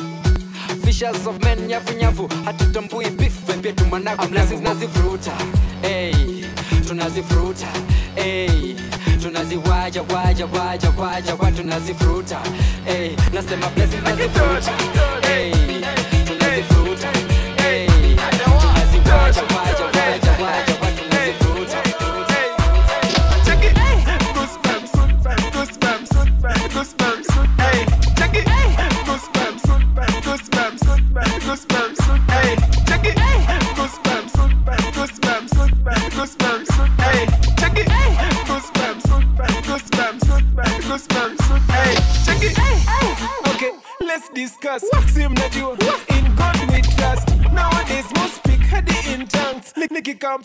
vicious 0.86 1.26
of 1.28 1.42
men 1.44 1.68
nyavu 1.68 1.94
nyavu. 1.94 2.30
Hatutambui 2.46 3.10
beef 3.10 3.34
vipya 3.48 3.74
tumanaku 3.74 4.28
hey, 5.82 6.44
tunazivuruta. 6.88 7.68
Hey, 8.16 8.76
tunaziwaja 9.22 10.02
waja 10.02 10.46
waja 10.46 10.90
waja 10.98 11.36
kwa 11.36 11.52
tunazivuruta. 11.52 12.40
Hey, 12.86 13.16
nasema 13.34 13.70
blessings 13.70 14.04
nazivuruta. 14.04 14.72
hey, 15.28 15.52
tunazivuruta. 16.26 17.08
hey, 17.64 17.88
tunaziwaja 17.88 19.42
waja 19.42 19.86
waja 19.86 20.32
waja. 20.44 20.75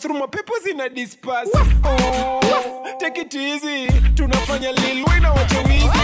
through 0.01 0.17
my 0.19 0.25
papers 0.25 0.65
in 0.67 0.79
a 0.81 0.89
disperse. 0.89 1.49
Oh, 1.83 2.95
take 2.99 3.17
it 3.19 3.35
easy. 3.35 3.87
Tunafanya 4.15 4.71
lil 4.71 5.05
wina 5.05 5.31
wache 5.33 5.57
wizi. 5.67 6.01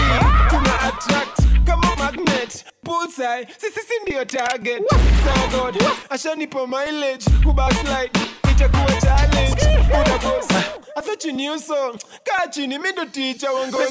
Tuna 0.50 0.74
attract 0.88 1.40
kama 1.66 1.96
magnet. 1.96 2.64
Bullseye, 2.82 3.46
sisi 3.58 3.80
si 3.80 3.94
ndio 4.02 4.24
target. 4.24 4.82
Sawa 5.24 5.48
God, 5.72 5.82
ashanipa 6.10 6.66
mileage. 6.66 7.24
Kubackslide, 7.44 8.10
itakuwa 8.50 9.00
challenge. 9.00 9.62
Unakosa. 9.94 10.64
I 10.96 11.00
thought 11.00 11.24
you 11.24 11.32
knew 11.32 11.58
so. 11.58 11.96
Kaa 12.24 12.46
chini, 12.48 12.78
mi 12.78 12.92
ndo 12.92 13.04
teacher 13.04 13.50
wango. 13.52 13.78
Hey, 13.78 13.88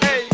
hey. 0.00 0.24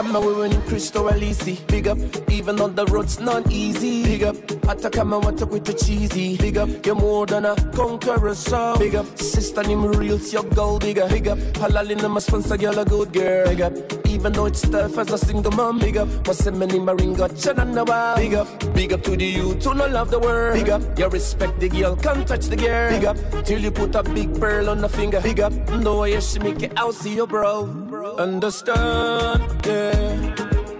Kama 0.00 0.18
wewe 0.18 0.48
ni 0.48 0.56
mkristo 0.56 1.04
halisi 1.08 1.58
big 1.68 1.86
up 1.86 1.98
even 2.32 2.60
on 2.60 2.74
the 2.74 2.84
road's 2.84 3.20
not 3.20 3.52
easy 3.52 4.02
big 4.02 4.22
up 4.22 4.66
hata 4.66 4.90
kama 4.90 5.20
the 5.32 5.74
cheesy 5.74 6.38
big 6.38 6.56
up 6.56 6.86
you're 6.86 6.94
more 6.94 7.26
than 7.26 7.44
a 7.44 7.54
conqueror 7.76 8.34
so 8.34 8.76
big 8.78 8.94
up 8.94 9.06
sister 9.18 9.62
ni 9.66 9.74
real 9.74 10.18
your 10.32 10.44
gold 10.54 10.80
digger 10.80 11.06
big 11.08 11.28
up 11.28 11.38
halali 11.60 11.94
na 11.96 12.08
my 12.08 12.18
sponsor 12.18 12.56
girl 12.56 12.78
a 12.78 12.84
good 12.86 13.12
girl 13.12 13.46
big 13.48 13.60
up 13.60 13.72
even 14.08 14.32
though 14.32 14.46
it's 14.46 14.62
tough 14.62 14.96
as 14.96 15.12
a 15.12 15.18
single 15.18 15.52
mom 15.52 15.78
big 15.78 15.98
up 15.98 16.08
waseme 16.26 16.66
ni 16.66 16.78
maringo 16.80 17.28
chana 17.28 17.64
na 17.66 17.84
wa 17.84 18.16
big 18.16 18.32
up 18.34 18.48
big 18.72 18.94
up 18.94 19.02
to 19.02 19.16
the 19.16 19.26
youth 19.26 19.62
who 19.66 19.74
no 19.74 19.86
love 19.86 20.10
the 20.10 20.18
world 20.18 20.54
big 20.54 20.70
up 20.70 20.80
you 20.98 21.08
respect 21.08 21.60
the 21.60 21.68
girl 21.68 21.94
can't 21.96 22.26
touch 22.26 22.46
the 22.46 22.56
girl 22.56 22.88
big 22.88 23.04
up 23.04 23.16
till 23.44 23.60
you 23.60 23.70
put 23.70 23.94
a 23.94 24.02
big 24.02 24.32
pearl 24.40 24.70
on 24.70 24.80
the 24.80 24.88
finger 24.88 25.20
big 25.20 25.40
up 25.40 25.52
no 25.84 26.00
way 26.00 26.18
she 26.20 26.38
make 26.38 26.62
it 26.62 26.72
out 26.78 26.94
see 26.94 27.16
you 27.16 27.26
bro 27.26 27.68
understand 28.16 29.49
yeah 29.70 30.30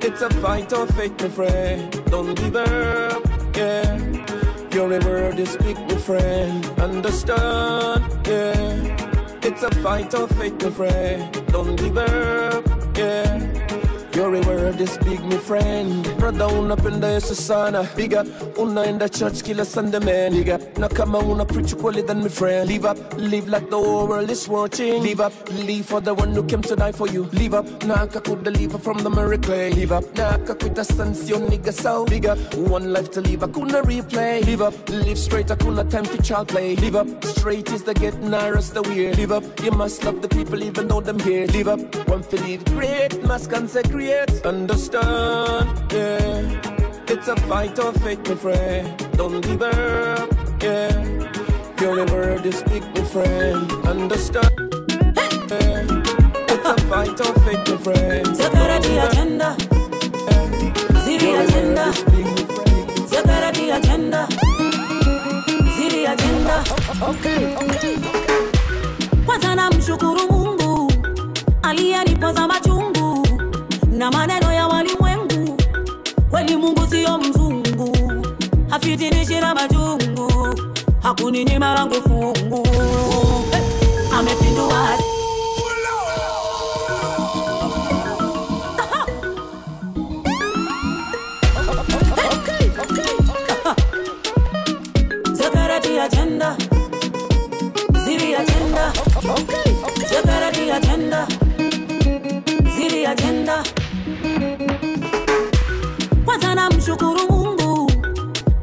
it's 0.02 0.22
a 0.22 0.30
fight 0.40 0.72
of 0.72 0.90
faith 0.96 1.20
my 1.20 1.28
friend. 1.28 2.04
Don't 2.06 2.34
give 2.34 2.56
up 2.56 3.22
yeah. 3.56 3.96
Your 4.72 4.88
word 4.88 5.38
is 5.38 5.56
big 5.58 5.78
my 5.78 5.96
friend. 5.96 6.64
Understand 6.78 8.04
yeah. 8.26 9.38
It's 9.42 9.62
a 9.62 9.70
fight 9.76 10.14
of 10.14 10.30
faith 10.32 10.62
my 10.62 10.70
friend. 10.70 11.46
Don't 11.52 11.76
give 11.76 11.98
up 11.98 12.64
yeah 12.96 13.49
your 14.20 14.40
word 14.42 14.80
is 14.80 14.98
big, 14.98 15.20
my 15.24 15.38
friend. 15.38 16.04
Brother, 16.18 16.44
unapenda 16.44 17.08
Yesu 17.16 17.34
sana. 17.34 17.88
Big 17.96 18.14
up, 18.14 18.26
una 18.58 18.82
in 18.82 18.98
the 18.98 19.08
church 19.08 19.42
kila 19.42 19.64
Sunday, 19.64 19.98
man. 19.98 20.32
Big 20.32 20.50
up, 20.50 20.60
na 20.78 20.88
kama 20.88 21.18
una 21.18 21.46
preach 21.46 21.76
quality 21.78 22.02
than 22.02 22.22
me 22.22 22.28
friend. 22.28 22.68
Live 22.68 22.84
up, 22.84 22.98
live 23.16 23.48
like 23.48 23.70
the 23.70 23.78
whole 23.78 24.06
world 24.06 24.30
is 24.30 24.46
watching. 24.48 25.02
Live 25.02 25.20
up, 25.20 25.32
live 25.68 25.86
for 25.86 26.00
the 26.00 26.12
one 26.12 26.32
who 26.34 26.42
came 26.44 26.62
to 26.62 26.76
die 26.76 26.92
for 26.92 27.08
you. 27.08 27.24
Live 27.32 27.54
up, 27.54 27.66
na 27.84 28.06
could 28.06 28.44
deliver 28.44 28.78
from 28.78 28.98
the 28.98 29.10
miracle. 29.10 29.70
Live 29.78 29.92
up, 29.92 30.04
na 30.14 30.36
kakuita 30.36 30.84
sense 30.84 31.28
your 31.28 31.40
nigga 31.40 31.72
so. 31.72 32.04
Big 32.04 32.26
up, 32.26 32.38
one 32.54 32.92
life 32.92 33.10
to 33.12 33.22
live, 33.22 33.40
akuna 33.40 33.82
replay. 33.82 34.44
Live 34.44 34.62
up, 34.62 34.74
live 34.90 35.18
straight, 35.18 35.46
akuna 35.46 35.88
time 35.88 36.04
for 36.04 36.20
child 36.22 36.48
play. 36.48 36.76
Live 36.76 36.96
up, 36.96 37.08
straight 37.24 37.72
is 37.72 37.84
the 37.84 37.94
get, 37.94 38.20
narrows 38.20 38.70
the 38.70 38.82
weird. 38.82 39.16
Live 39.16 39.32
up, 39.32 39.44
you 39.64 39.70
must 39.70 40.04
love 40.04 40.20
the 40.20 40.28
people 40.28 40.62
even 40.62 40.88
though 40.88 41.00
them 41.00 41.18
here. 41.20 41.46
Live 41.46 41.68
up, 41.68 41.80
one 42.06 42.22
for 42.22 42.36
live 42.36 42.62
great, 42.66 43.22
must 43.24 43.50
consecrate. 43.50 44.09
Understand, 44.10 45.92
yeah. 45.92 46.42
It's 47.06 47.28
a 47.28 47.36
fight 47.46 47.78
of 47.78 47.94
faith, 48.02 48.28
my 48.28 48.34
friend. 48.34 49.12
Don't 49.16 49.40
give 49.40 49.62
up, 49.62 50.28
yeah. 50.60 50.90
Your 51.80 52.04
word 52.06 52.44
is 52.44 52.60
big, 52.64 52.82
my 52.96 53.04
friend. 53.04 53.70
Understand, 53.86 54.50
yeah. 55.48 55.86
It's 56.50 56.66
a 56.66 56.76
fight 56.90 57.20
of 57.20 57.34
faith, 57.44 57.68
my 57.70 57.76
friend. 57.86 58.36
Security 58.36 58.98
agenda. 58.98 59.56
Ziri 61.04 61.30
agenda. 61.44 61.92
Security 63.06 63.70
agenda. 63.70 64.26
Ziri 65.76 66.06
agenda. 66.12 66.64
Okay, 67.10 67.54
okay. 67.62 67.96
Kwanza 69.26 69.54
namshukuru 69.54 70.32
Mungu 70.32 70.92
aliyenipoza 71.62 72.48
machungu 72.48 72.69
na 74.00 74.10
maneno 74.10 74.52
ya 74.52 74.66
walimwengu. 74.68 75.56
Kweli 76.30 76.56
Mungu 76.56 76.86
siyo 76.90 77.18
mzungu, 77.18 77.96
hafitinishi 78.70 79.40
majungu, 79.54 80.54
hakuninyima 81.02 81.74
langu 81.74 81.94
fungu. 81.94 82.68
Hey, 83.50 84.18
amepindua 84.18 84.96
agenda. 96.00 96.56
Ziri 98.04 98.34
agenda. 98.34 98.92
Security 100.08 100.70
agenda. 100.70 101.26
Ziri 102.76 103.06
agenda. 103.06 103.79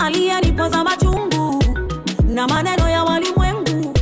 Aliyenipoza 0.07 0.83
machungu 0.83 1.63
na 2.27 2.47
maneno 2.47 2.89
ya 2.89 3.03
walimwengu. 3.03 3.93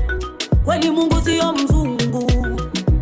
Kweli 0.65 0.89
Mungu 0.91 1.21
siyo 1.21 1.53
mzungu, 1.53 2.31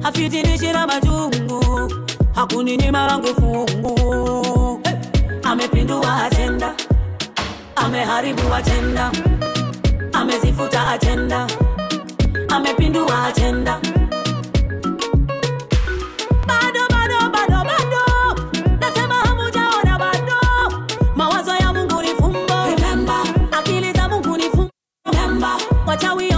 hafitinishi 0.01 0.72
na 0.74 0.88
majungu, 0.88 1.93
hakuninyima 2.36 3.08
langu 3.08 3.28
fungu. 3.28 4.80
Hey! 4.84 4.95
Amepindua 5.43 6.24
ajenda, 6.24 6.74
ameharibu 7.76 8.54
ajenda, 8.54 9.12
amezifuta 10.14 10.88
ajenda, 10.88 11.47
amepindua 12.49 13.24
agenda. 13.26 13.80
Bado, 13.82 14.12
watch 25.94 26.04
how 26.04 26.16
we 26.16 26.32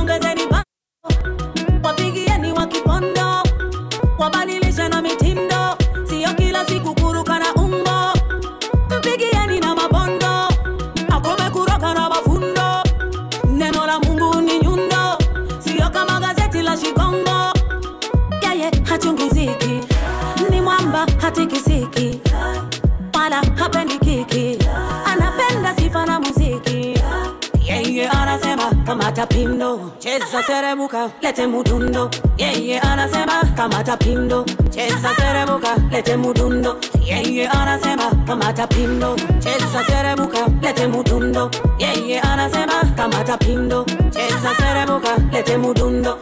kamata 29.16 29.28
pindo, 29.28 29.92
cheza 30.00 30.44
seremuka, 30.44 31.10
lete 31.22 31.48
mudundo. 31.48 32.10
Yeye 32.38 32.80
anasema 32.80 33.44
kamata 33.56 33.98
pindo, 33.98 34.44
cheza 34.70 35.10
seremuka, 35.16 35.76
lete 35.92 36.18
mudundo. 36.18 36.76
Yeye 37.06 37.48
anasema 37.48 38.12
kamata 38.28 38.68
pindo, 38.68 39.16
cheza 39.40 39.84
seremuka, 39.88 40.40
lete 40.62 40.88
mudundo. 40.88 41.50
Yeye 41.80 42.20
anasema 42.20 42.84
kamata 42.96 43.38
pindo, 43.38 43.86
cheza 44.12 44.52
seremuka, 44.58 45.16
lete 45.32 45.58
mudundo. 45.58 46.18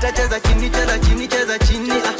nitacheza 0.00 0.40
chini, 0.40 0.70
cheza 0.70 0.98
chini, 0.98 1.28
cheza 1.28 1.58
chini 1.58 1.90
ah. 1.90 2.19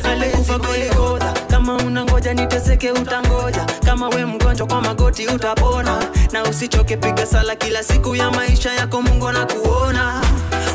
Charles 0.00 0.06
alikufa 0.06 0.58
goigodha. 0.58 1.32
Kama 1.50 1.76
unangoja 1.76 2.34
niteseke, 2.34 2.90
utangoja. 2.92 3.66
Kama 3.86 4.08
we 4.08 4.24
mgonjwa 4.26 4.66
kwa 4.66 4.80
magoti 4.82 5.26
utapona, 5.26 5.98
na 6.32 6.42
usichoke, 6.44 6.96
piga 6.96 7.26
sala 7.26 7.56
kila 7.56 7.82
siku 7.82 8.16
ya 8.16 8.30
maisha 8.30 8.72
yako, 8.72 9.02
Mungu 9.02 9.28
anakuona. 9.28 10.20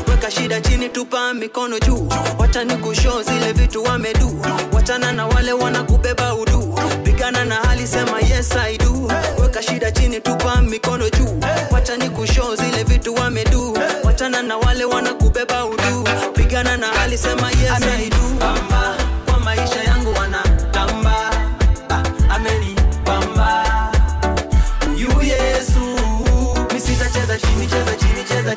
Weka 0.08 0.30
shida 0.30 0.60
chini, 0.60 0.88
tupa 0.88 1.34
mikono 1.34 1.78
juu, 1.78 2.08
wacha 2.38 2.64
nikushoo 2.64 3.22
zile 3.22 3.52
vitu 3.52 3.82
wamedu. 3.84 4.40
Wachana 4.72 5.12
na 5.12 5.26
wale 5.26 5.52
wanakubeba 5.52 6.34
udu, 6.34 6.78
pigana 7.02 7.44
na 7.44 7.54
hali, 7.54 7.86
sema 7.86 8.20
yes 8.20 8.56
I 8.56 8.78
do. 8.78 9.10
Weka 9.42 9.62
shida 9.62 9.90
chini, 9.92 10.20
tupa 10.20 10.60
mikono 10.62 11.10
juu, 11.10 11.40
wacha 11.70 11.96
nikushoo 11.96 12.54
zile 12.56 12.84
vitu 12.84 13.14
wamedu. 13.14 13.78
Wachana 14.04 14.42
na 14.42 14.56
wale 14.56 14.84
wanakubeba 14.84 15.66
udu, 15.66 16.08
pigana 16.34 16.76
na 16.76 16.86
hali, 16.86 17.18
sema 17.18 17.50
yes 17.50 17.82
I 17.82 18.10
do. 18.10 19.07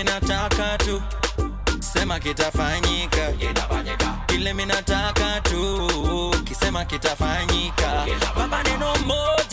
Mimi 0.00 0.10
nataka 0.12 0.78
tu. 0.78 1.02
Sema 1.80 2.20
kitafanyika, 2.20 3.32
kile 4.26 4.52
mimi 4.54 4.66
tu. 5.40 6.34
Kisema 6.44 6.84
kitafanyika, 6.84 8.06
baba 8.36 8.62
neno 8.62 8.94
moja. 9.06 9.49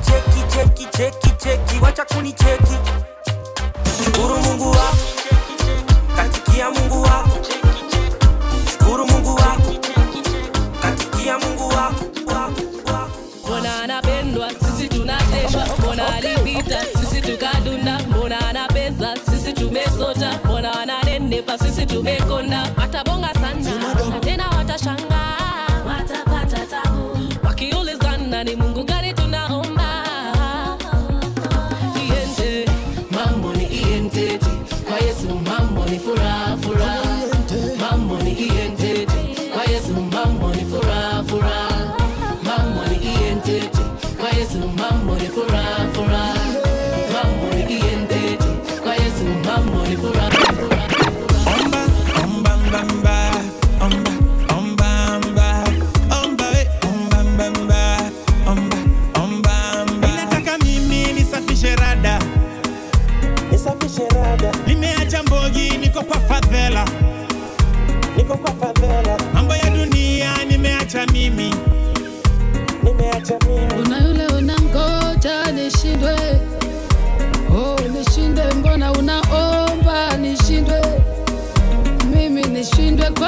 Kunicheki 0.00 0.56
cheki 0.56 0.86
cheki 0.96 1.30
cheki. 1.38 1.78
Wacha 1.82 2.04
kunicheki 2.04 2.74
shukuru 4.04 4.36
mungu 4.38 4.70
wako. 4.70 4.96
Katikia 6.16 6.70
mungu 6.70 7.02
wako. 7.02 7.38
Shukuru 8.72 9.06
mungu 9.06 9.34
wako. 9.34 9.72
Katikia 10.82 11.38
mungu 11.38 11.68
wako. 11.68 12.04
Mbona 13.46 13.82
anapendwa 13.82 14.50
sisi 14.50 14.88
tunateshwa 14.88 15.66
mbona 15.78 16.14
alipita 16.14 16.80
sisi 17.00 17.20
tukadunda. 17.22 17.98
Mbona 18.08 18.48
ana 18.48 18.68
pesa 18.68 19.14
sisi 19.30 19.52
tumesota. 19.52 20.38
Mbona 20.44 20.80
ananenepa 20.80 21.58
sisi 21.58 21.86
tumekonda 21.86 22.70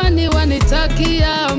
kwani 0.03 0.29
wanitakia 0.29 1.55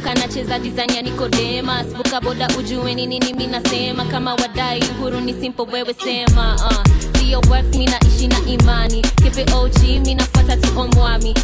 nimeokoka 0.00 0.14
nacheza 0.14 0.58
design 0.58 0.90
ya 0.96 1.02
nikodemas 1.02 1.86
vuka 1.86 2.20
boda 2.20 2.48
ujue 2.58 2.94
ni 2.94 3.06
nini 3.06 3.26
mimi 3.32 3.46
nasema. 3.46 4.04
Kama 4.04 4.34
wadai 4.34 4.82
uhuru 4.90 5.20
ni 5.20 5.34
simple 5.34 5.66
wewe 5.72 5.94
sema 5.94 6.54
uh. 6.56 7.18
sio 7.20 7.40
works 7.50 7.76
na 7.76 8.52
imani. 8.52 9.02
Kipe 9.02 9.44
og 9.54 9.70
mi 10.06 10.14
nafuata 10.14 10.56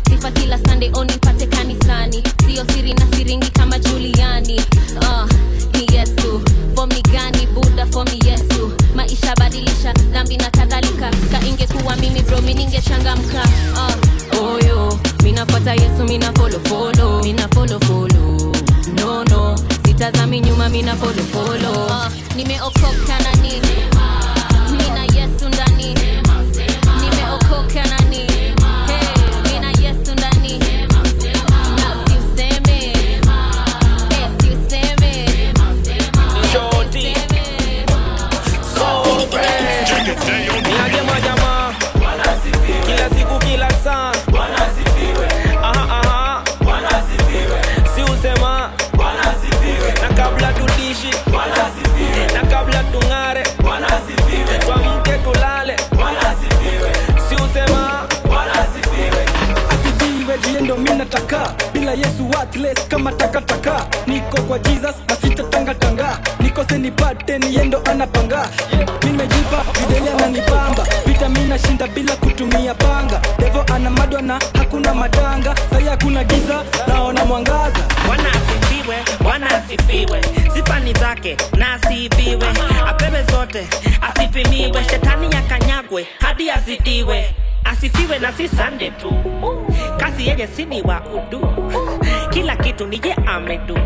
sifa 0.09 0.31
kila 0.31 0.59
sunday 0.59 0.91
on 0.95 1.07
nipate 1.07 1.47
kanisani. 1.47 2.23
Sio 2.47 2.65
siri 2.73 2.95
na 2.95 3.07
siringi 3.17 3.51
kama 3.51 3.79
juliani 3.79 4.61
uh. 5.01 5.29
ni 5.75 5.97
yesu. 5.97 6.41
Fomi 6.75 7.03
gani 7.13 7.47
buda 7.55 7.87
fomi 7.87 8.19
yesu. 8.27 8.73
Maisha 8.95 9.35
badilisha 9.37 9.93
dhambi 9.93 10.37
na 10.37 10.51
kadhalika. 10.51 11.11
Ka 11.31 11.47
ingekuwa 11.47 11.97
mimi 11.97 12.23
bro 12.23 12.41
mi 12.43 12.55
ningeshangamka 12.55 13.43
uh. 13.73 14.43
oyo 14.43 14.99
minafuata 15.23 15.73
yesu 15.75 16.05
mina 16.09 16.33
follow 22.37 22.43
uh, 22.43 23.07
nimeokoka 23.07 23.19
na 23.19 23.26
worthless 62.37 62.89
kama 62.89 63.13
takataka. 63.13 63.87
Niko 64.07 64.43
kwa 64.43 64.59
jesus 64.59 64.95
na 65.09 65.17
sitatangatanga. 65.17 66.19
Nikose 66.41 66.79
nipate 66.79 67.39
niendo 67.39 67.83
anapanga. 67.91 68.49
Nimejipa 69.05 69.65
videli 69.79 70.09
ananipamba 70.09 70.87
vita 71.07 71.29
mi 71.29 71.41
nashinda 71.41 71.87
bila 71.87 72.17
kutumia 72.17 72.75
panga. 72.75 73.21
Devo 73.39 73.65
ana 73.75 73.91
madwa 73.91 74.23
na 74.23 74.41
hakuna 74.59 74.95
matanga. 74.95 75.55
Sai 75.71 75.85
hakuna 75.85 76.25
giza 76.25 76.65
naona 76.89 77.25
mwangaza. 77.25 77.81
Bwana 78.07 78.29
asifiwe 78.31 78.97
bwana 79.21 79.63
sifani 80.55 80.93
zake 80.93 81.37
na 81.57 81.73
asiibiwe 81.75 82.47
apewe 82.87 83.23
zote 83.33 83.69
asipimiwe. 84.01 84.85
Shetani 84.91 85.27
yakanyagwe 85.35 86.07
hadi 86.21 86.51
azidiwe 86.51 87.35
asifiwe 87.77 88.19
na 88.19 88.33
si 88.33 88.49
sande 88.49 88.91
tu. 88.91 89.11
Kazi 90.01 90.27
yeye 90.29 90.47
sini 90.47 90.83
wa 90.83 91.01
udu. 91.01 91.41
Kila 92.31 92.57
kitu 92.57 92.87
nije 92.87 93.13
amedu. 93.27 93.79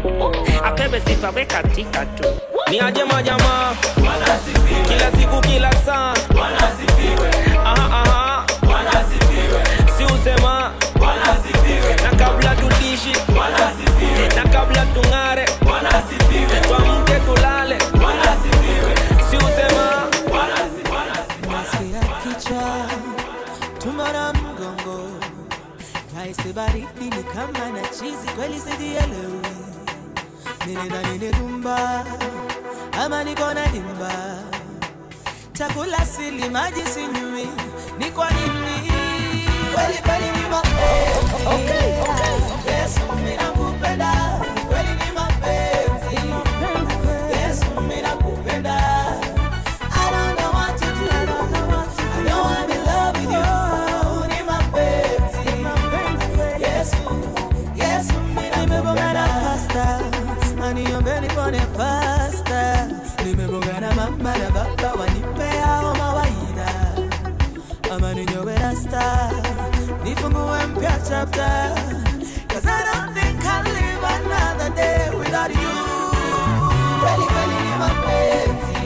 Apewe 0.64 1.01
sifa 1.01 1.30
we 1.30 1.45
katika 1.45 2.07
tu. 2.07 2.24
Niaje 2.70 3.05
majamaa 3.05 3.74
kila 4.88 5.11
siku 5.12 5.41
kila 5.41 5.72
saa. 5.72 6.14
Aha, 7.64 8.47
na 12.03 12.11
kabla 12.18 12.57
tudishi 12.57 13.12
na 14.36 14.43
kabla 14.53 14.86
tung'are 14.95 15.45
chizi 28.41 28.61
kweli 28.61 28.61
sijielewi. 28.61 29.41
Nilidhani 30.66 31.18
ni 31.18 31.30
rumba 31.30 32.05
ama 33.05 33.24
niko 33.24 33.55
na 33.55 33.66
dimba? 33.66 34.43
Chakula 35.53 36.07
sili 36.07 36.49
maji 36.51 36.82
sinywi. 36.95 37.49
Ni 37.99 38.11
kwa 38.11 38.30
nini? 38.30 38.93
Kweli 39.74 39.99
kweli 39.99 40.24
ni 40.24 40.49
mapenzi 40.51 41.20
but 41.45 42.30
chapter. 71.09 71.75
Cause 72.49 72.67
I 72.67 72.81
don't 72.93 73.15
think 73.15 73.45
I'll 73.45 73.65
live 73.65 74.05
another 74.17 74.71
day 74.75 75.11
without 75.17 75.51
you. 75.51 75.77
Kweli 77.01 77.25
kweli 77.33 77.55
ni 77.65 77.75
mapenzi, 77.79 78.85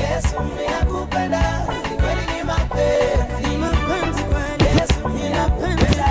Yesu 0.00 0.40
mimi 0.40 0.66
nakupenda. 0.68 1.42
Kweli 2.00 2.26
ni 2.36 2.42
mapenzi, 2.44 3.48
ni 3.50 3.56
mapenzi 3.56 4.22
kweli, 4.22 4.64
Yesu 4.80 5.08
mimi 5.08 5.28
nakupenda. 5.28 6.10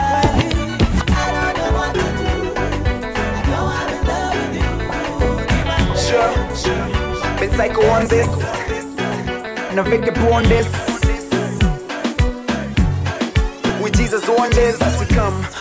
I 1.07 1.31
don't 1.31 1.55
know 1.57 1.71
what 1.77 1.93
to 1.93 2.01
do, 2.19 2.29
I 3.35 3.41
know 3.47 3.65
I'm 3.67 3.93
in 3.93 4.01
love 4.07 4.39
with. 4.51 5.99
Sure, 6.05 6.31
sure. 6.55 6.85
Been 7.39 7.51
psycho 7.57 7.81
on 7.89 8.07
this, 8.07 8.27
and 9.69 9.79
I've 9.79 9.89
been 9.89 10.13
born 10.13 10.43
this. 10.43 10.82
uso 14.23 14.35
ondeza 14.41 14.85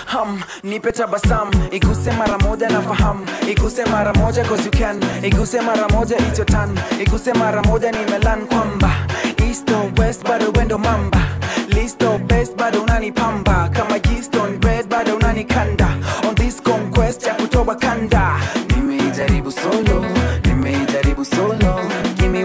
ham 0.06 0.40
nipe 0.62 0.92
tabasam 0.92 1.50
iguse 1.70 2.10
mara 2.12 2.38
moja 2.38 2.68
na 2.68 2.80
fahamu. 2.82 3.26
Iguse 3.50 3.84
mara 3.90 4.12
moja 4.12 4.44
cause 4.44 4.70
iguse 5.22 5.60
mara 5.60 5.88
moja 5.88 6.16
it's 6.18 6.38
iguse 7.00 7.32
mara 7.34 7.62
moja 7.62 7.90
nimelan 7.90 8.46
kwamba. 8.46 8.90
East 9.38 9.68
west 9.98 10.22
bado 10.24 10.52
wendo 10.56 10.78
mamba. 10.78 11.18
Listo 11.68 12.18
best 12.28 12.56
bado 12.56 12.82
unanipamba 12.82 13.68
kama 13.72 13.96
yeast 14.10 14.34
on 14.36 14.58
bread 14.58 14.86
bado 14.88 15.16
unanikanda 15.16 15.88
on 16.28 16.34
this 16.34 16.60
conquest 16.62 17.26
ya 17.26 17.34
kutoba 17.34 17.74
kanda. 17.74 18.36
Nimeijaribu 18.76 19.52
solo. 19.52 20.04
Nimeijaribu 20.44 21.24
solo. 21.24 21.80
Give 22.16 22.28
me 22.28 22.44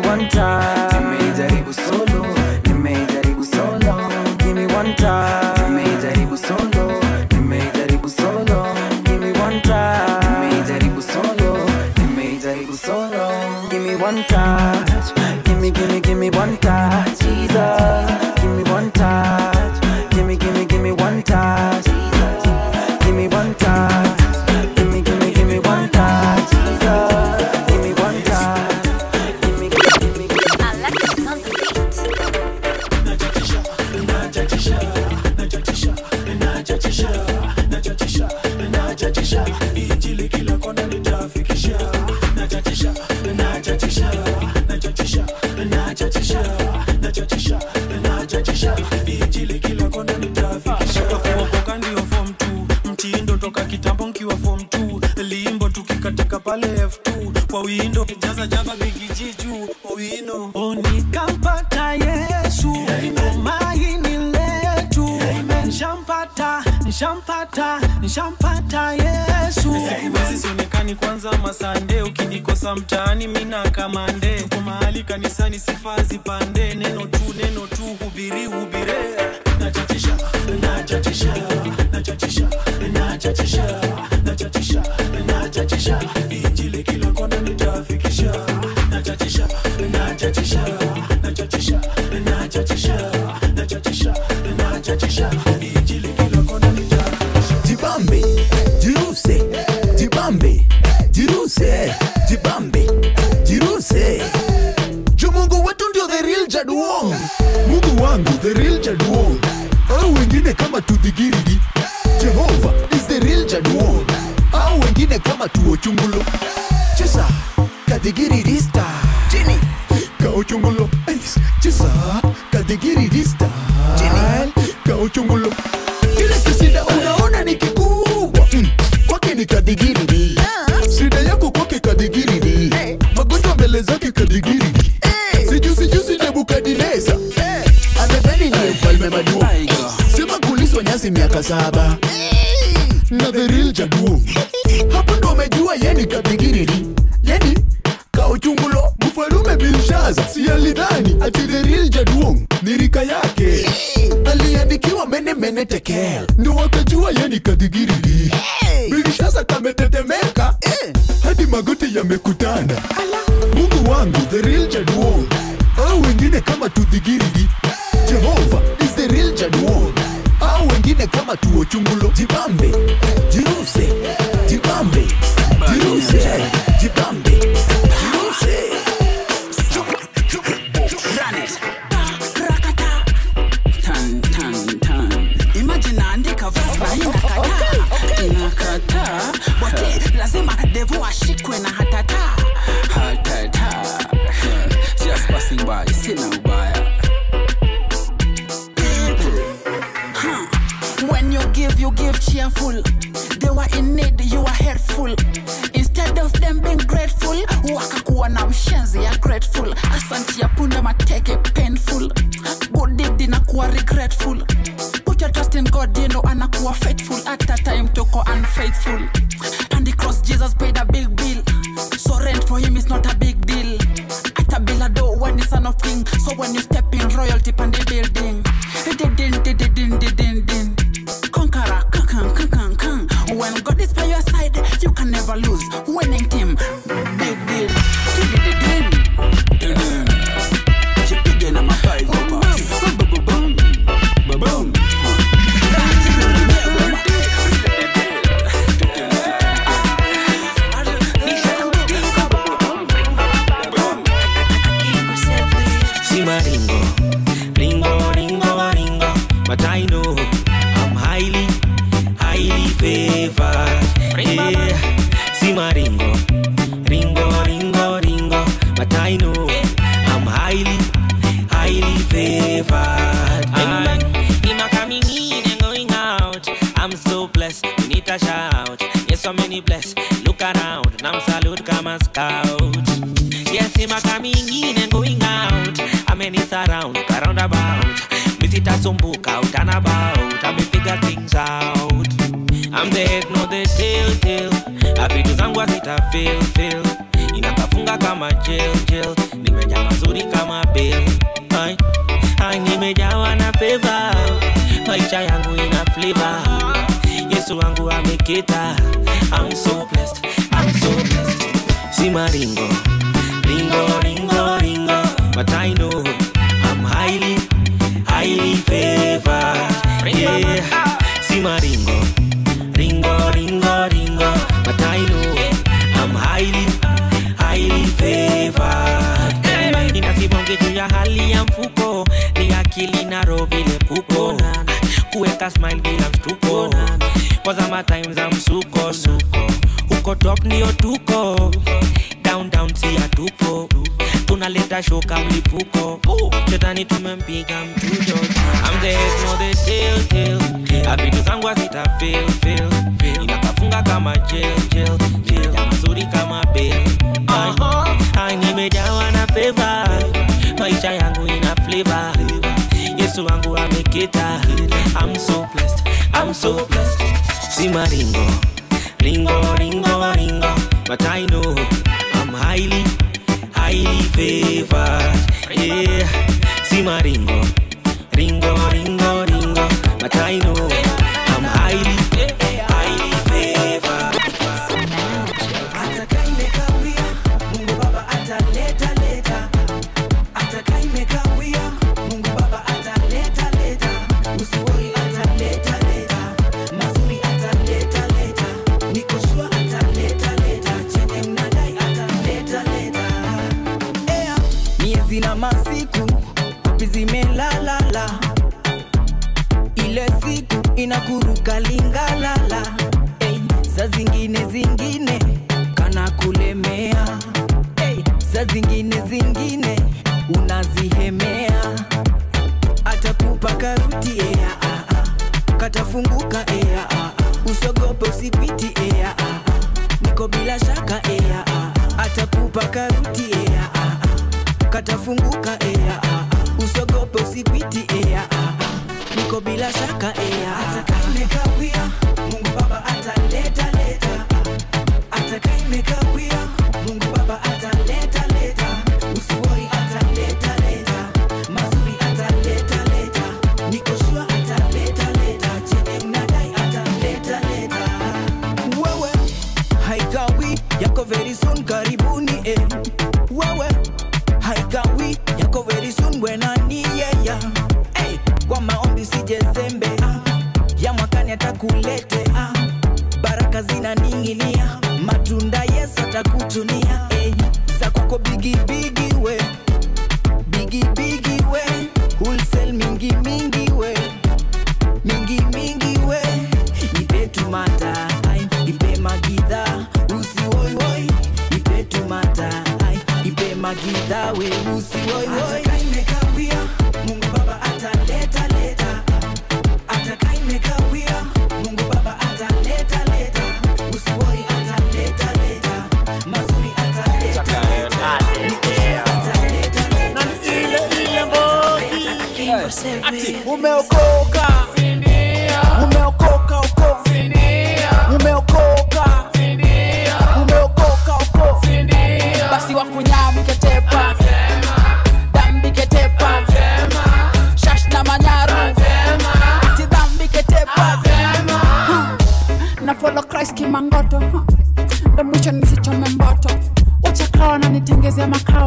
na 538.28 538.38
nitengezea 538.38 538.67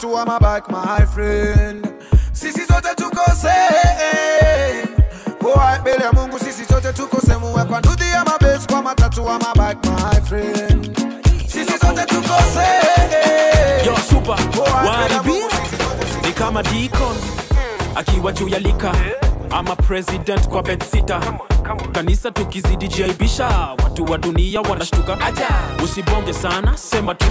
base 0.00 0.06
wa 0.12 0.24
mabike 0.24 0.68
my 0.70 1.04
friend. 1.06 1.86
Sisi 2.32 2.64
zote 2.66 2.94
tuko 2.96 3.20
same 3.34 4.86
oh 5.44 5.80
mbele 5.80 6.04
ya 6.04 6.12
Mungu 6.12 6.38
sisi 6.38 6.64
zote 6.64 6.92
tuko 6.92 7.20
same 7.20 7.46
kwa 7.68 7.78
ndudhi 7.80 8.04
ya 8.10 8.24
base 8.24 8.66
kwa 8.66 8.82
matatu 8.82 9.26
wa 9.26 9.38
mabike 9.38 9.88
my 9.88 10.20
friend. 10.28 10.98
Sisi 11.46 11.78
zote 11.78 12.06
tuko 12.06 12.34
same 12.54 13.86
yo 13.86 13.96
super. 14.10 14.36
Oh, 14.58 16.26
ni 16.26 16.32
kama 16.32 16.62
deacon 16.62 17.16
akiwa 17.94 18.32
juu 18.32 18.48
ya 18.48 18.58
lika 18.58 18.92
ama 19.50 19.76
president 19.76 20.48
kwa 20.48 20.62
bedsita 20.62 21.20
kanisa 21.92 22.30
tukizidi 22.30 22.88
jiaibisha 22.88 23.46
watu 23.84 24.04
wa 24.04 24.18
dunia 24.18 24.60
wanashtuka. 24.60 25.18
Usibonge 25.84 26.32
sana 26.32 26.76
sema 26.76 27.14
tu. 27.14 27.26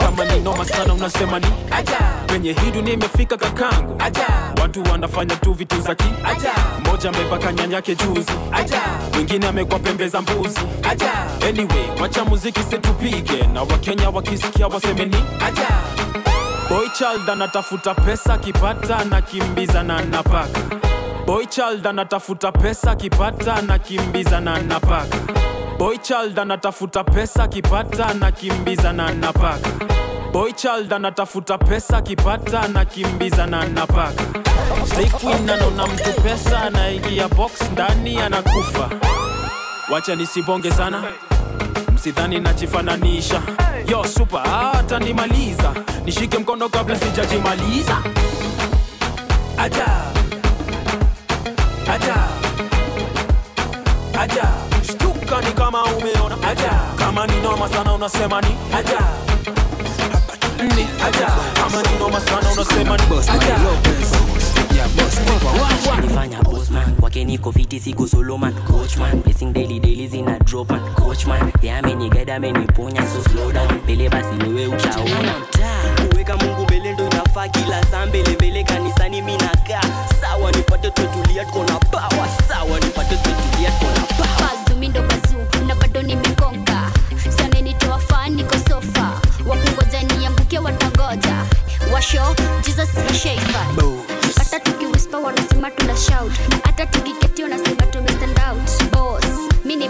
Kama 0.00 0.24
ni 0.24 0.40
noma 0.40 0.64
sana 0.64 0.94
unasema 0.94 1.38
ni. 1.38 1.46
Penye 2.26 2.52
hii 2.52 2.70
dunia 2.70 2.92
imefika 2.94 3.36
kakangu. 3.36 3.98
Watu 4.62 4.82
wanafanya 4.90 5.36
tu 5.36 5.52
vitu 5.52 5.80
za 5.80 5.94
ki. 5.94 6.04
Mmoja 6.84 7.08
amepaka 7.08 7.52
nyanyake 7.52 7.94
juzi. 7.94 8.32
Mwingine 9.14 9.46
amekwa 9.48 9.78
pembe 9.78 10.08
za 10.08 10.22
mbuzi. 10.22 10.60
Anyway 11.48 12.00
wacha 12.02 12.24
muziki 12.24 12.60
situpige 12.62 13.46
na 13.52 13.62
wakenya 13.62 14.10
wakisikia 14.10 14.66
wasemeni 14.66 15.16
boy 16.68 16.88
child 16.98 17.30
anatafuta 17.30 17.94
pesa 17.94 18.34
akipata 18.34 19.04
na 19.04 19.22
kimbizana 19.22 19.96
na 19.96 20.04
napaka 20.04 20.60
boy 21.26 21.46
child 21.46 21.86
anatafuta 21.86 22.52
pesa 22.52 22.90
akipata 22.90 23.62
na 23.62 23.78
kimbiza 23.78 24.40
na 24.40 24.58
napaka. 24.62 25.18
Boychild 25.78 26.38
anatafuta 26.38 27.04
pesa 27.04 27.44
akipata 27.44 28.14
na 28.14 28.32
kimbiza 28.32 28.92
na 28.92 29.12
napaka. 29.12 29.70
Boychild 30.32 30.92
anatafuta 30.92 31.58
pesa 31.58 31.96
akipata 31.96 32.68
kimbiza 32.84 33.46
na 33.46 33.64
Slay 34.86 35.06
queen 35.10 35.50
anaona 35.50 35.86
mtu 35.86 36.20
pesa 36.22 36.62
anaingia 36.62 37.28
box 37.28 37.52
ndani 37.72 38.18
anakufa. 38.20 38.90
Wacha 39.92 40.14
nisibonge 40.16 40.70
sana. 40.70 41.02
Msidhani 41.94 42.40
nachifananisha 42.40 43.42
yo 43.88 44.04
supa 44.04 44.40
hata 44.40 44.98
nimaliza. 44.98 45.72
Nishike 46.04 46.38
mkono 46.38 46.68
kabla 46.68 46.96
sijajimaliza 46.96 47.96
aja 49.58 49.86
aja. 51.88 52.14
Aja. 54.20 54.48
Shtuka 54.82 55.40
ni 55.40 55.52
kama 55.52 55.84
umeona. 55.84 56.36
Aja. 56.48 56.70
Kama 56.98 57.26
ni 57.26 57.40
noma 57.40 57.68
sana 57.68 57.94
unasema 57.94 58.40
ni. 58.40 58.48
Aja. 58.76 58.98
Ni. 60.76 60.86
Aja. 61.06 61.28
Kama 61.54 61.82
ni 61.82 61.98
noma 61.98 62.20
sana 62.20 62.52
unasema 62.52 62.96
ni. 62.96 63.02
Aja. 63.30 63.58
nifanya 66.02 66.42
bossman 66.42 66.96
kwake 67.00 67.24
niko 67.24 67.52
fiti 67.52 67.80
siku 67.80 68.08
soloman 68.08 68.52
coachman 68.54 69.22
blessing 69.22 69.52
daily 69.52 69.80
daily 69.80 70.08
zina 70.08 70.38
drop 70.38 70.70
man. 70.70 70.80
Coachman 70.94 71.52
yeah 71.62 71.78
amenigada 71.78 72.34
ameniponya 72.36 73.02
so 73.06 73.22
slow 73.30 73.52
down. 73.52 73.68
Mbele 73.84 74.08
basi 74.08 74.34
wewe 74.48 74.66
utaona. 74.66 75.34
Kuweka 76.10 76.36
mungu 76.36 76.66
mbele 77.34 77.48
kila 77.48 77.82
saa 77.90 78.06
mbele 78.06 78.30
mbele 78.34 78.64
kanisani 78.64 79.22
minakaa 79.22 79.80
sawa 80.20 80.52
nipate 80.52 80.90
tutulia 80.90 81.44
tuko 81.44 81.78
pawa 81.90 82.28
sawa 82.48 82.80
nipate 82.80 83.16
tutulia 83.16 83.70
tuko 83.70 84.14
pawa 84.18 84.26
power. 84.26 84.50
Bazu 84.66 84.78
mindo 84.78 85.02
na 85.66 85.74
bado 85.74 86.02
nimekonka 86.02 86.90
sana 87.36 87.60
nitoa 87.60 87.98
fan 87.98 88.34
niko 88.34 88.54
sofa. 88.68 89.20
Wakungoja 89.46 90.02
nianguke 90.02 90.58
watangoja. 90.58 91.34
Washo 91.92 92.34
jesus 92.64 92.88
sheifa 93.22 93.66
hata 94.38 94.60
tukiwispa 94.60 95.18
wanasema 95.18 95.70
tuna 95.70 95.96
shout. 95.96 96.32
Na 96.50 96.56
hata 96.64 96.86
tukiketi 96.86 97.42
wanasema 97.42 97.86
tume 97.86 98.08
stand 98.08 98.38
out 98.50 98.92
boss 98.92 99.24
mi 99.64 99.76
ni 99.76 99.88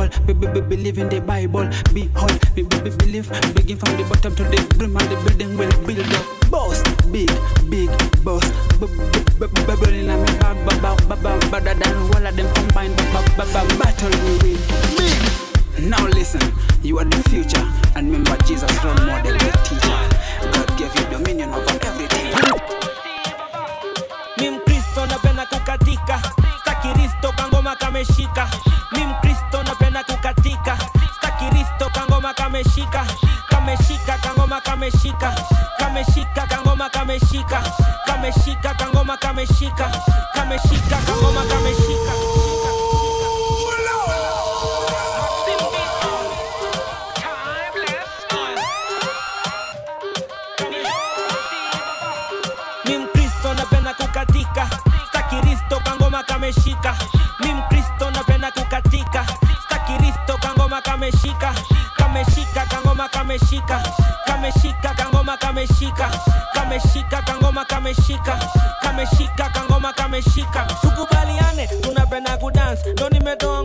Be 0.00 0.06
bold, 0.08 0.26
be, 0.26 0.32
be, 0.32 0.46
be, 0.46 0.60
believe 0.60 0.98
in 0.98 1.08
the 1.08 1.20
Bible. 1.20 1.68
Be 1.92 2.08
whole, 2.16 2.28
be, 2.54 2.62
be, 2.62 2.80
be, 2.80 2.90
believe. 2.96 3.28
Begin 3.54 3.76
from 3.76 3.96
the 3.96 4.04
bottom 4.08 4.34
to 4.34 4.44
the 4.44 4.74
brim, 4.78 4.96
and 4.96 5.08
the 5.10 5.16
building 5.28 5.58
will 5.58 5.70
build 5.86 6.12
up. 6.14 6.50
Boss, 6.50 6.82
big, 7.12 7.28
big 7.68 7.90
boss. 8.24 8.44
B- 8.80 8.86
b- 8.86 9.46
b- 9.46 9.64
b- 9.66 9.76
Burning 9.80 10.08
on 10.10 10.22
me 10.22 10.32
bag, 10.40 10.56
ba- 10.66 10.80
ba- 10.80 10.96
ba- 11.08 11.16
ba- 11.20 11.50
better 11.50 11.74
than 11.74 11.96
all 11.96 12.26
of 12.26 12.34
them 12.36 12.48
combined. 12.54 12.96
Ba- 13.12 13.24
ba- 13.36 13.46
ba- 13.52 13.64
ba- 13.68 13.76
Battle 13.78 14.10
we 14.24 14.56
win. 14.56 14.58
Big. 14.96 15.88
Now 15.88 16.06
listen, 16.08 16.42
you 16.82 16.98
are 16.98 17.04
the 17.04 17.20
future, 17.28 17.64
and 17.96 18.10
remember 18.10 18.36
Jesus, 18.44 18.72
role 18.84 18.94
model, 19.06 19.32
the 19.36 19.50
teacher. 19.68 20.00
God 20.52 20.68
gave 20.78 20.94
you 20.96 21.04
dominion 21.10 21.50
over 21.50 21.78
everything. 21.84 22.89
kameshika 37.10 37.62
kameshika 38.06 38.74
kangoma 38.74 39.16
kameshika 39.16 39.90
kameshika 40.34 40.96
kangoma 41.06 41.42
kameshika. 41.44 42.12
Stakiristo 55.08 55.80
kangoma 55.84 56.22
kameshika. 56.22 56.94
Mimkristo 57.40 58.10
napenda 58.10 58.50
kukatika 58.50 59.26
stakiristo 59.66 60.38
kangoma 60.40 60.80
kameshika. 60.82 61.54
Kameshika 61.96 62.66
kangoma 62.66 63.08
kameshika. 63.08 63.82
Kameshika 64.26 64.94
kangoma 64.94 65.36
kameshika. 65.36 66.10
kameshika 66.70 67.22
kangoma 67.22 67.64
kameshika 67.64 68.38
kameshika 68.82 69.48
kangoma 69.52 69.92
kameshika. 69.92 70.66
Tukubaliane 70.80 71.66
tunapenda 71.66 72.36
kudance 72.36 72.92
ndo 72.92 73.08
nimetoa 73.08 73.59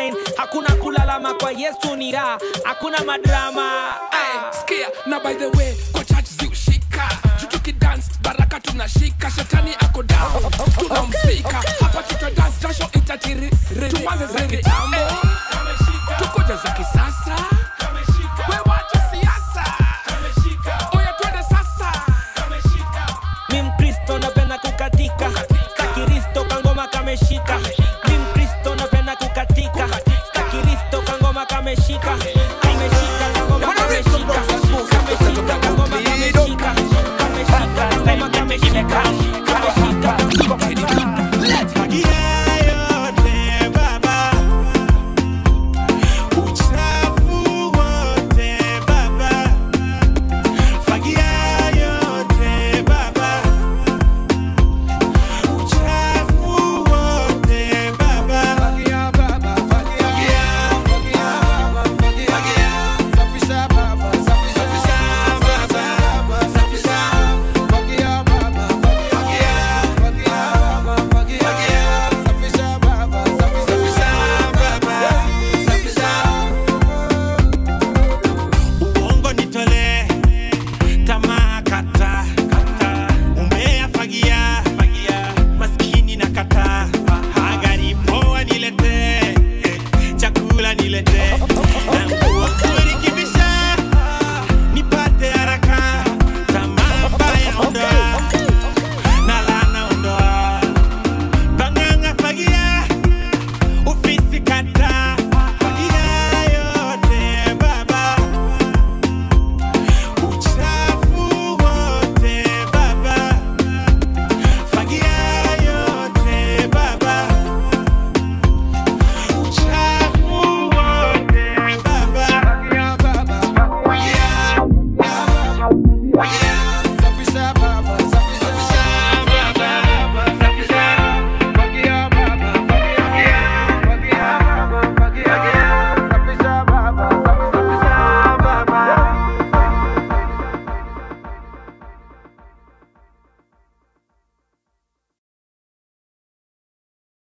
complain 0.00 0.14
hakuna 0.36 0.68
kulalama 0.76 1.34
kwa 1.34 1.52
yesu 1.52 1.96
ni 1.96 2.12
raha. 2.12 2.38
Hakuna 2.64 2.98
madrama. 3.04 3.92
Hey, 4.10 4.40
skia 4.60 4.88
na 5.06 5.20
by 5.20 5.34
the 5.34 5.46
way 5.58 5.74
kwa 5.92 6.04
chachi 6.04 6.32
ziushika 6.40 7.08
tutukidans 7.40 8.04
baraka 8.22 8.60
tunashika. 8.60 9.30
Shetani 9.30 9.74
ako 9.80 10.02
down. 10.02 10.42
Tunamfika. 10.78 11.48
Okay, 11.48 11.58
okay. 11.58 11.72
hapa 11.80 12.02
tutadans 12.02 12.60
jasho 12.62 12.88
itatiriritumanze 12.94 14.26
za 14.26 14.40
kitambo 14.40 14.96
hey. 14.96 15.19